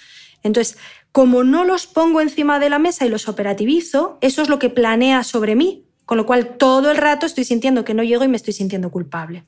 [0.45, 0.77] Entonces,
[1.13, 4.71] como no los pongo encima de la mesa y los operativizo, eso es lo que
[4.71, 5.85] planea sobre mí.
[6.05, 8.91] Con lo cual, todo el rato estoy sintiendo que no llego y me estoy sintiendo
[8.91, 9.45] culpable.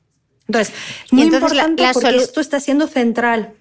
[0.47, 0.73] Entonces,
[1.11, 3.53] muy importante porque esto está siendo central.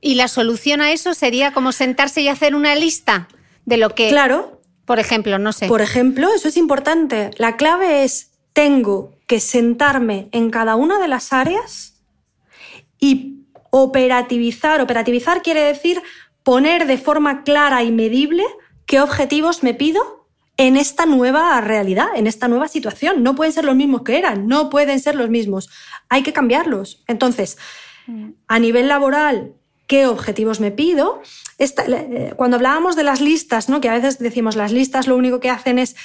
[0.00, 3.28] Y la solución a eso sería como sentarse y hacer una lista
[3.64, 4.08] de lo que.
[4.08, 4.53] Claro.
[4.84, 5.66] Por ejemplo, no sé.
[5.66, 7.30] Por ejemplo, eso es importante.
[7.38, 12.02] La clave es: tengo que sentarme en cada una de las áreas
[12.98, 14.80] y operativizar.
[14.80, 16.02] Operativizar quiere decir
[16.42, 18.44] poner de forma clara y medible
[18.86, 23.22] qué objetivos me pido en esta nueva realidad, en esta nueva situación.
[23.22, 25.70] No pueden ser los mismos que eran, no pueden ser los mismos.
[26.08, 27.02] Hay que cambiarlos.
[27.08, 27.58] Entonces,
[28.46, 29.54] a nivel laboral,
[29.86, 31.22] ¿qué objetivos me pido?
[31.58, 33.80] Eh, cuando hablábamos de las listas, ¿no?
[33.80, 35.96] que a veces decimos las listas lo único que hacen es...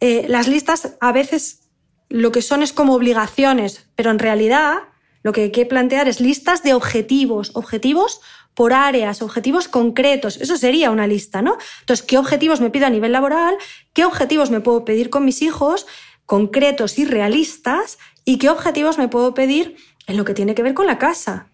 [0.00, 1.70] Eh, las listas a veces
[2.08, 4.76] lo que son es como obligaciones, pero en realidad
[5.22, 8.20] lo que hay que plantear es listas de objetivos, objetivos
[8.54, 10.36] por áreas, objetivos concretos.
[10.36, 11.56] Eso sería una lista, ¿no?
[11.80, 13.56] Entonces, ¿qué objetivos me pido a nivel laboral?
[13.92, 15.86] ¿Qué objetivos me puedo pedir con mis hijos?
[16.26, 19.76] concretos y realistas y qué objetivos me puedo pedir
[20.06, 21.48] en lo que tiene que ver con la casa.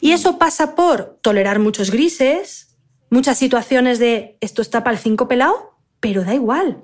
[0.00, 2.76] Y eso pasa por tolerar muchos grises,
[3.10, 6.82] muchas situaciones de esto está para el cinco pelado, pero da igual.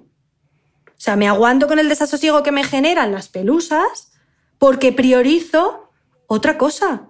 [0.88, 4.12] O sea, me aguanto con el desasosiego que me generan las pelusas
[4.58, 5.90] porque priorizo
[6.26, 7.08] otra cosa.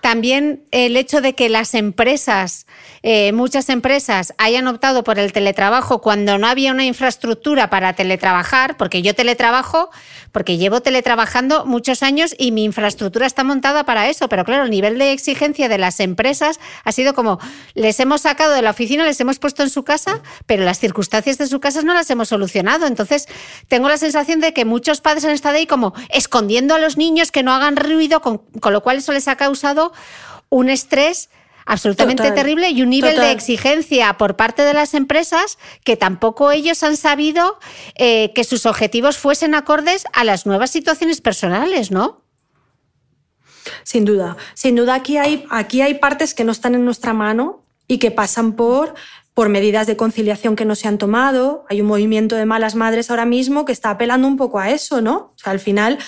[0.00, 2.66] También el hecho de que las empresas,
[3.02, 8.76] eh, muchas empresas, hayan optado por el teletrabajo cuando no había una infraestructura para teletrabajar,
[8.76, 9.90] porque yo teletrabajo,
[10.34, 14.70] porque llevo teletrabajando muchos años y mi infraestructura está montada para eso, pero claro, el
[14.70, 17.38] nivel de exigencia de las empresas ha sido como,
[17.74, 21.38] les hemos sacado de la oficina, les hemos puesto en su casa, pero las circunstancias
[21.38, 22.88] de su casa no las hemos solucionado.
[22.88, 23.28] Entonces,
[23.68, 27.30] tengo la sensación de que muchos padres han estado ahí como escondiendo a los niños
[27.30, 29.92] que no hagan ruido, con lo cual eso les ha causado
[30.48, 31.30] un estrés
[31.66, 36.82] absolutamente terrible y un nivel de exigencia por parte de las empresas que tampoco ellos
[36.82, 37.58] han sabido
[37.96, 42.22] eh, que sus objetivos fuesen acordes a las nuevas situaciones personales, ¿no?
[43.82, 44.36] Sin duda.
[44.54, 48.10] Sin duda aquí hay, aquí hay partes que no están en nuestra mano y que
[48.10, 48.94] pasan por
[49.34, 51.64] por medidas de conciliación que no se han tomado.
[51.68, 55.00] Hay un movimiento de malas madres ahora mismo que está apelando un poco a eso,
[55.00, 55.32] ¿no?
[55.34, 55.98] O sea, al final,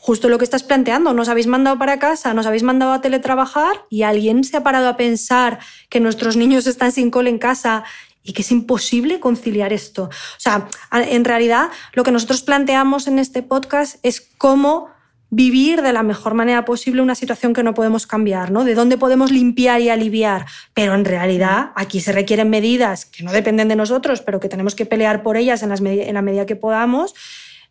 [0.00, 3.84] justo lo que estás planteando, nos habéis mandado para casa, nos habéis mandado a teletrabajar
[3.90, 5.58] y alguien se ha parado a pensar
[5.90, 7.84] que nuestros niños están sin cole en casa
[8.22, 10.04] y que es imposible conciliar esto.
[10.04, 14.88] O sea, en realidad lo que nosotros planteamos en este podcast es cómo
[15.28, 18.64] vivir de la mejor manera posible una situación que no podemos cambiar, ¿no?
[18.64, 20.46] De dónde podemos limpiar y aliviar.
[20.72, 24.74] Pero en realidad aquí se requieren medidas que no dependen de nosotros, pero que tenemos
[24.74, 27.14] que pelear por ellas en, en la medida que podamos,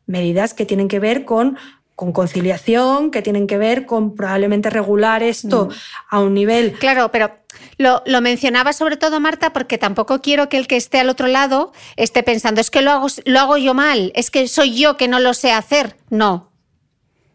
[0.05, 1.57] medidas que tienen que ver con
[1.99, 5.73] con conciliación, que tienen que ver con probablemente regular esto mm.
[6.11, 6.71] a un nivel.
[6.79, 7.31] Claro, pero
[7.77, 11.27] lo, lo, mencionaba sobre todo Marta porque tampoco quiero que el que esté al otro
[11.27, 14.95] lado esté pensando, es que lo hago, lo hago yo mal, es que soy yo
[14.95, 15.97] que no lo sé hacer.
[16.09, 16.53] No,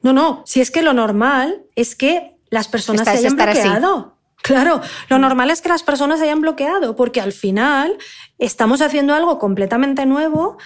[0.00, 4.16] no, no, si es que lo normal es que las personas se hayan bloqueado.
[4.42, 7.98] Claro, lo normal es que las personas se hayan bloqueado, porque al final
[8.38, 10.56] estamos haciendo algo completamente nuevo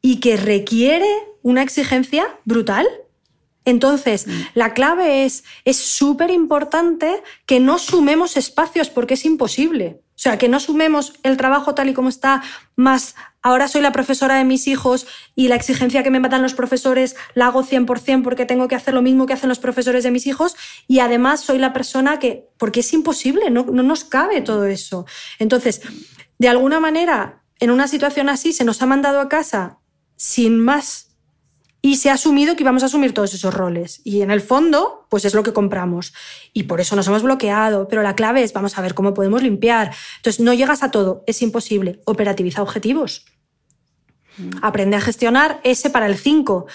[0.00, 1.10] y que requiere
[1.42, 2.86] una exigencia brutal.
[3.68, 4.30] Entonces, mm.
[4.54, 10.00] la clave es, es súper importante que no sumemos espacios porque es imposible.
[10.18, 12.42] O sea, que no sumemos el trabajo tal y como está,
[12.74, 15.06] más ahora soy la profesora de mis hijos
[15.36, 18.94] y la exigencia que me matan los profesores la hago 100% porque tengo que hacer
[18.94, 20.56] lo mismo que hacen los profesores de mis hijos
[20.88, 25.06] y además soy la persona que, porque es imposible, no, no nos cabe todo eso.
[25.38, 25.82] Entonces,
[26.38, 29.78] de alguna manera, en una situación así se nos ha mandado a casa
[30.16, 31.07] sin más
[31.80, 34.00] y se ha asumido que íbamos a asumir todos esos roles.
[34.04, 36.12] Y en el fondo, pues es lo que compramos.
[36.52, 37.86] Y por eso nos hemos bloqueado.
[37.88, 39.94] Pero la clave es, vamos a ver cómo podemos limpiar.
[40.16, 42.00] Entonces, no llegas a todo, es imposible.
[42.04, 43.26] Operativiza objetivos.
[44.38, 44.50] Mm.
[44.62, 46.66] Aprende a gestionar ese para el 5.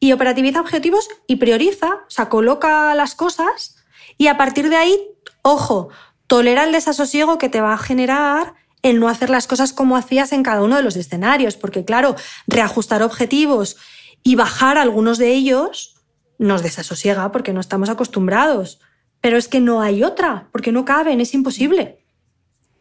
[0.00, 3.76] Y operativiza objetivos y prioriza, o sea, coloca las cosas
[4.18, 4.98] y a partir de ahí,
[5.42, 5.88] ojo,
[6.26, 10.32] tolera el desasosiego que te va a generar el no hacer las cosas como hacías
[10.32, 11.56] en cada uno de los escenarios.
[11.56, 12.16] Porque claro,
[12.46, 13.76] reajustar objetivos
[14.22, 15.96] y bajar algunos de ellos
[16.38, 18.80] nos desasosiega porque no estamos acostumbrados.
[19.20, 22.04] Pero es que no hay otra, porque no caben, es imposible.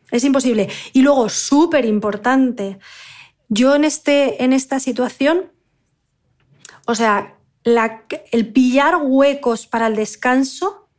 [0.10, 0.70] Es imposible.
[0.92, 2.80] Y luego, súper importante,
[3.48, 5.52] yo en, este, en esta situación,
[6.86, 10.90] o sea, el pillar huecos para el descanso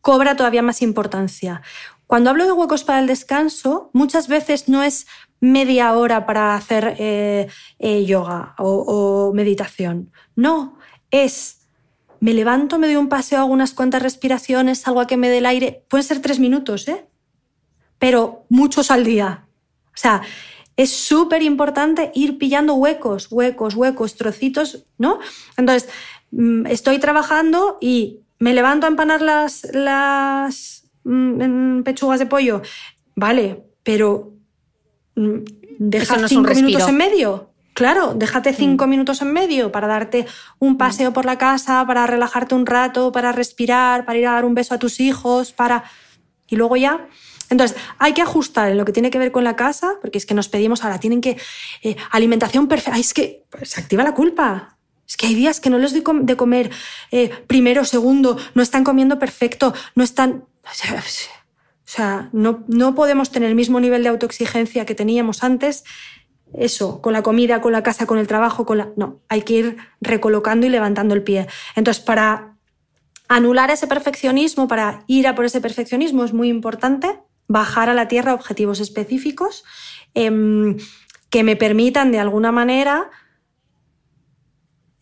[0.00, 1.62] cobra todavía más importancia.
[2.06, 5.06] Cuando hablo de huecos para el descanso, muchas veces no es
[5.40, 10.12] media hora para hacer eh, eh, yoga o, meditación.
[10.34, 10.78] No,
[11.10, 11.62] es
[12.20, 15.38] me levanto, me doy un paseo, hago unas cuantas respiraciones, salgo a que me dé
[15.38, 15.84] el aire.
[15.88, 17.06] Pueden ser tres minutos, ¿eh?
[17.98, 19.46] Pero muchos al día.
[19.88, 20.22] O sea,
[20.76, 25.18] es súper importante ir pillando huecos, huecos, huecos, trocitos, ¿no?
[25.56, 25.88] Entonces,
[26.30, 32.62] mm, estoy trabajando y me levanto a empanar las, las mm, pechugas de pollo.
[33.14, 34.35] Vale, pero
[35.16, 35.38] Mm,
[35.78, 37.50] deja cinco minutos en medio.
[37.74, 38.90] Claro, déjate cinco mm.
[38.90, 40.26] minutos en medio para darte
[40.58, 40.76] un mm.
[40.78, 44.54] paseo por la casa, para relajarte un rato, para respirar, para ir a dar un
[44.54, 45.84] beso a tus hijos, para...
[46.48, 47.08] Y luego ya...
[47.48, 50.26] Entonces, hay que ajustar en lo que tiene que ver con la casa, porque es
[50.26, 51.36] que nos pedimos ahora, tienen que...
[51.82, 52.98] Eh, alimentación perfecta.
[52.98, 54.78] Es que pues, se activa la culpa.
[55.06, 56.70] Es que hay días que no les doy de comer
[57.10, 60.44] eh, primero, segundo, no están comiendo perfecto, no están...
[61.86, 65.84] O sea, no, no podemos tener el mismo nivel de autoexigencia que teníamos antes,
[66.52, 68.88] eso, con la comida, con la casa, con el trabajo, con la...
[68.96, 71.46] No, hay que ir recolocando y levantando el pie.
[71.76, 72.56] Entonces, para
[73.28, 78.08] anular ese perfeccionismo, para ir a por ese perfeccionismo, es muy importante bajar a la
[78.08, 79.64] tierra objetivos específicos
[80.14, 80.78] em,
[81.30, 83.10] que me permitan de alguna manera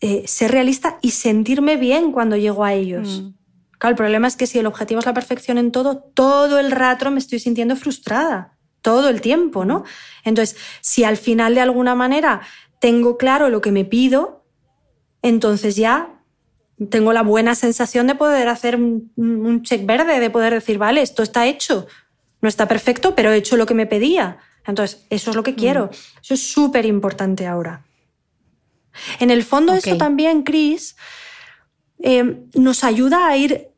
[0.00, 3.22] eh, ser realista y sentirme bien cuando llego a ellos.
[3.22, 3.43] Mm
[3.88, 7.10] el problema es que si el objetivo es la perfección en todo, todo el rato
[7.10, 9.84] me estoy sintiendo frustrada, todo el tiempo, ¿no?
[10.24, 12.40] Entonces, si al final de alguna manera
[12.80, 14.44] tengo claro lo que me pido,
[15.22, 16.20] entonces ya
[16.90, 21.22] tengo la buena sensación de poder hacer un, check verde, de poder decir, vale, esto
[21.22, 21.86] está hecho,
[22.40, 24.38] no está perfecto, pero he hecho lo que me pedía.
[24.66, 25.56] Entonces, eso es lo que mm.
[25.56, 25.90] quiero.
[26.22, 27.84] Eso es súper importante ahora.
[29.18, 30.96] En el fondo, eso también, Chris,
[32.00, 33.68] eh, nos ayuda a ir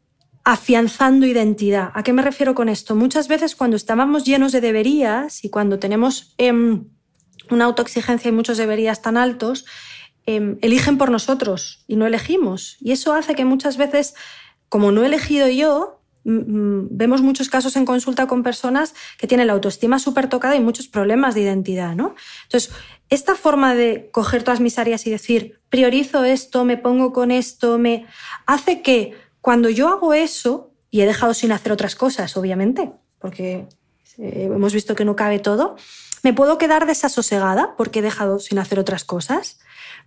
[0.47, 1.91] afianzando identidad.
[1.93, 2.95] ¿A qué me refiero con esto?
[2.95, 6.85] Muchas veces cuando estábamos llenos de deberías y cuando tenemos em,
[7.51, 9.67] una autoexigencia y muchos deberías tan altos,
[10.25, 12.77] em, eligen por nosotros y no elegimos.
[12.81, 14.15] Y eso hace que muchas veces,
[14.69, 19.53] como no he elegido yo, vemos muchos casos en consulta con personas que tienen la
[19.53, 22.17] autoestima súper tocada y muchos problemas de identidad, ¿no?
[22.45, 22.73] Entonces,
[23.11, 27.79] esta forma de coger todas mis áreas y decir, priorizo esto, me pongo con esto,
[27.79, 28.07] me
[28.45, 32.91] hace que cuando yo hago eso, y he dejado sin hacer otras cosas, obviamente,
[33.21, 33.69] porque
[34.19, 35.77] eh, hemos visto que no cabe todo,
[36.25, 39.61] me puedo quedar desasosegada porque he dejado sin hacer otras cosas,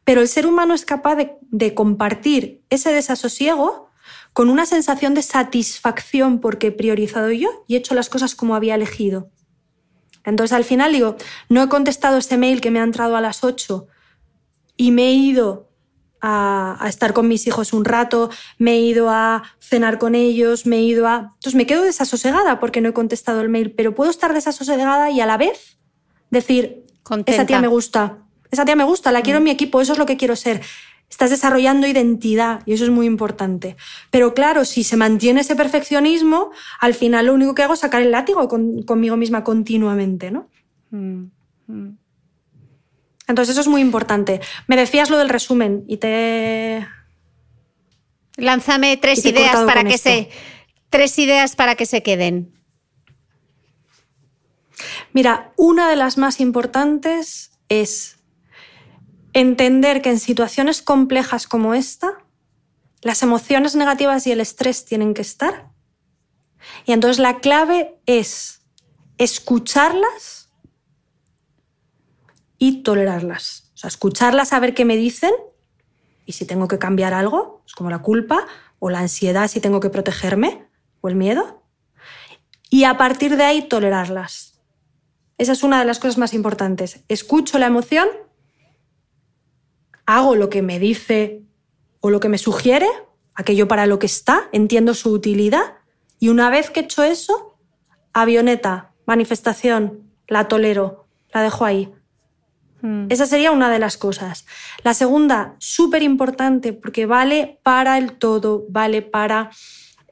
[0.03, 1.15] pero el ser humano es capaz
[1.51, 3.89] de, compartir ese desasosiego
[4.33, 8.55] con una sensación de satisfacción porque he priorizado yo y he hecho las cosas como
[8.55, 9.29] había elegido.
[10.25, 11.15] Entonces al final digo,
[11.47, 13.87] no he contestado ese mail que me ha entrado a las 8
[14.75, 15.68] y me he ido
[16.21, 20.77] a, estar con mis hijos un rato, me he ido a cenar con ellos, me
[20.77, 21.33] he ido a...
[21.35, 25.21] Entonces me quedo desasosegada porque no he contestado el mail, pero puedo estar desasosegada y
[25.21, 25.77] a la vez
[26.29, 26.83] decir,
[27.25, 28.19] esa tía me gusta,
[28.51, 30.61] esa tía me gusta, la quiero en mi equipo, eso es lo que quiero ser.
[31.09, 33.77] Estás desarrollando identidad y eso es muy importante.
[34.11, 38.03] Pero claro, si se mantiene ese perfeccionismo, al final lo único que hago es sacar
[38.03, 40.49] el látigo conmigo misma continuamente, ¿no?
[40.91, 41.31] Mm,
[41.65, 41.97] mm.
[43.29, 44.41] Entonces eso es muy importante.
[44.67, 46.85] Me decías lo del resumen y te...
[48.35, 50.29] Lánzame tres ideas para que se...
[50.89, 52.59] Tres ideas para que se queden.
[55.13, 58.17] Mira, una de las más importantes es
[59.33, 62.25] entender que en situaciones complejas como esta,
[63.01, 65.69] las emociones negativas y el estrés tienen que estar.
[66.85, 68.63] Y entonces la clave es
[69.19, 70.38] escucharlas
[72.59, 73.71] y tolerarlas.
[73.73, 75.31] O sea, escucharlas, a ver qué me dicen
[76.25, 78.45] y si tengo que cambiar algo, es como la culpa
[78.77, 80.67] o la ansiedad si tengo que protegerme
[81.01, 81.63] o el miedo.
[82.69, 84.61] Y a partir de ahí tolerarlas.
[85.39, 86.99] Esa es una de las cosas más importantes.
[87.07, 88.07] Escucho la emoción,
[90.05, 91.41] hago lo que me dice
[92.01, 92.87] o lo que me sugiere,
[93.33, 95.77] aquello para lo que está, entiendo su utilidad
[96.19, 97.57] y una vez que he hecho eso,
[98.13, 101.91] avioneta, manifestación, la tolero, la dejo ahí.
[102.81, 103.07] Mm.
[103.09, 104.45] Esa sería una de las cosas.
[104.83, 109.51] La segunda, súper importante, porque vale para el todo, vale para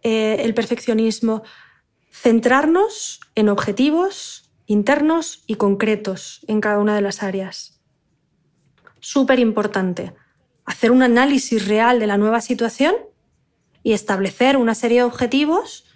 [0.04, 1.44] eh, el perfeccionismo,
[2.12, 7.82] centrarnos en objetivos internos y concretos en cada una de las áreas.
[9.00, 10.14] Súper importante.
[10.66, 12.94] Hacer un análisis real de la nueva situación
[13.82, 15.87] y establecer una serie de objetivos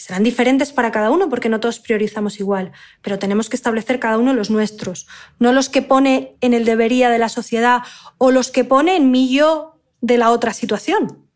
[0.00, 2.72] que serán diferentes para cada uno porque no todos priorizamos igual,
[3.02, 5.06] pero tenemos que establecer cada uno los nuestros,
[5.38, 7.82] no los que pone en el debería de la sociedad
[8.16, 11.26] o los que pone en mí yo de la otra situación.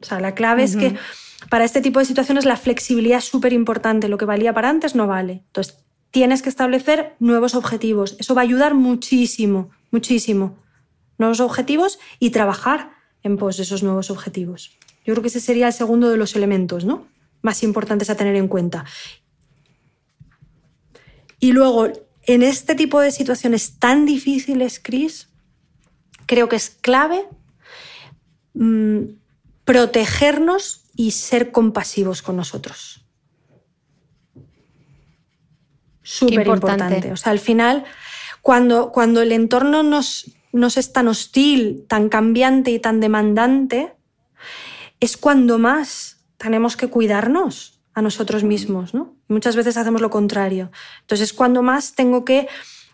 [0.00, 0.94] O sea, la clave es que
[1.48, 4.94] para este tipo de situaciones la flexibilidad es súper importante, lo que valía para antes
[4.94, 5.44] no vale.
[5.46, 5.78] Entonces,
[6.10, 10.58] tienes que establecer nuevos objetivos, eso va a ayudar muchísimo, muchísimo.
[11.16, 12.90] Nuevos objetivos y trabajar
[13.22, 14.76] en pos de esos nuevos objetivos.
[15.06, 17.06] Yo creo que ese sería el segundo de los elementos, ¿no?
[17.42, 18.84] Más importantes a tener en cuenta.
[21.38, 21.88] Y luego,
[22.22, 25.28] en este tipo de situaciones tan difíciles, Cris,
[26.26, 27.26] creo que es clave
[28.54, 29.00] mm,
[29.64, 33.04] protegernos y ser compasivos con nosotros.
[36.02, 37.12] Súper importante.
[37.12, 37.84] O sea, al final,
[38.40, 43.92] cuando, cuando el entorno nos, nos es tan hostil, tan cambiante y tan demandante,
[45.00, 49.14] es cuando más tenemos que cuidarnos a nosotros mismos, ¿no?
[49.28, 50.70] Muchas veces hacemos lo contrario.
[51.00, 52.46] Entonces, cuando más tengo que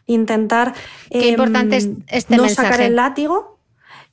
[0.06, 0.74] intentar
[1.10, 3.58] Qué importante es em, este no sacar el látigo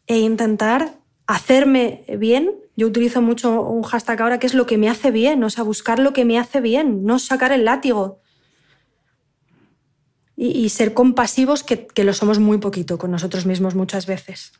[0.08, 0.94] e intentar
[1.28, 2.56] hacerme bien.
[2.76, 5.64] Yo utilizo mucho un hashtag ahora que es lo que me hace bien, o sea,
[5.64, 8.20] buscar lo que me hace bien, no sacar el látigo.
[10.42, 14.54] Y, ser compasivos, que, que lo somos muy poquito con nosotros mismos muchas veces.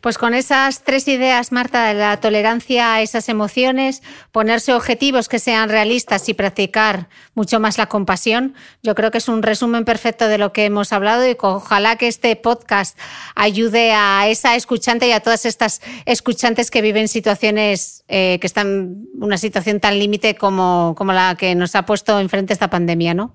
[0.00, 4.02] Pues con esas tres ideas, Marta, de la tolerancia a esas emociones,
[4.32, 9.28] ponerse objetivos que sean realistas y practicar mucho más la compasión, yo creo que es
[9.28, 12.98] un resumen perfecto de lo que hemos hablado y ojalá que este podcast
[13.34, 19.06] ayude a esa escuchante y a todas estas escuchantes que viven situaciones eh, que están
[19.18, 23.34] una situación tan límite como, como la que nos ha puesto enfrente esta pandemia, ¿no?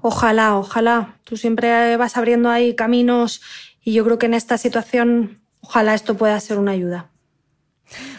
[0.00, 1.16] Ojalá, ojalá.
[1.24, 3.42] Tú siempre vas abriendo ahí caminos
[3.88, 7.08] y yo creo que en esta situación, ojalá esto pueda ser una ayuda.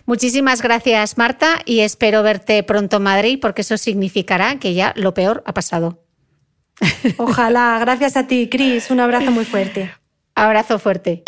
[0.07, 5.13] Muchísimas gracias, Marta, y espero verte pronto en Madrid, porque eso significará que ya lo
[5.13, 6.03] peor ha pasado.
[7.17, 7.77] Ojalá.
[7.81, 8.89] Gracias a ti, Cris.
[8.89, 9.91] Un abrazo muy fuerte.
[10.33, 11.21] Abrazo fuerte.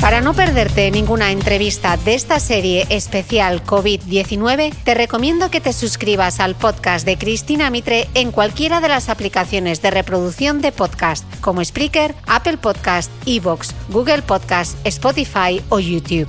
[0.00, 6.38] Para no perderte ninguna entrevista de esta serie especial COVID-19, te recomiendo que te suscribas
[6.40, 11.64] al podcast de Cristina Mitre en cualquiera de las aplicaciones de reproducción de podcast, como
[11.64, 16.28] Spreaker, Apple Podcast, Evox, Google Podcast, Spotify o YouTube.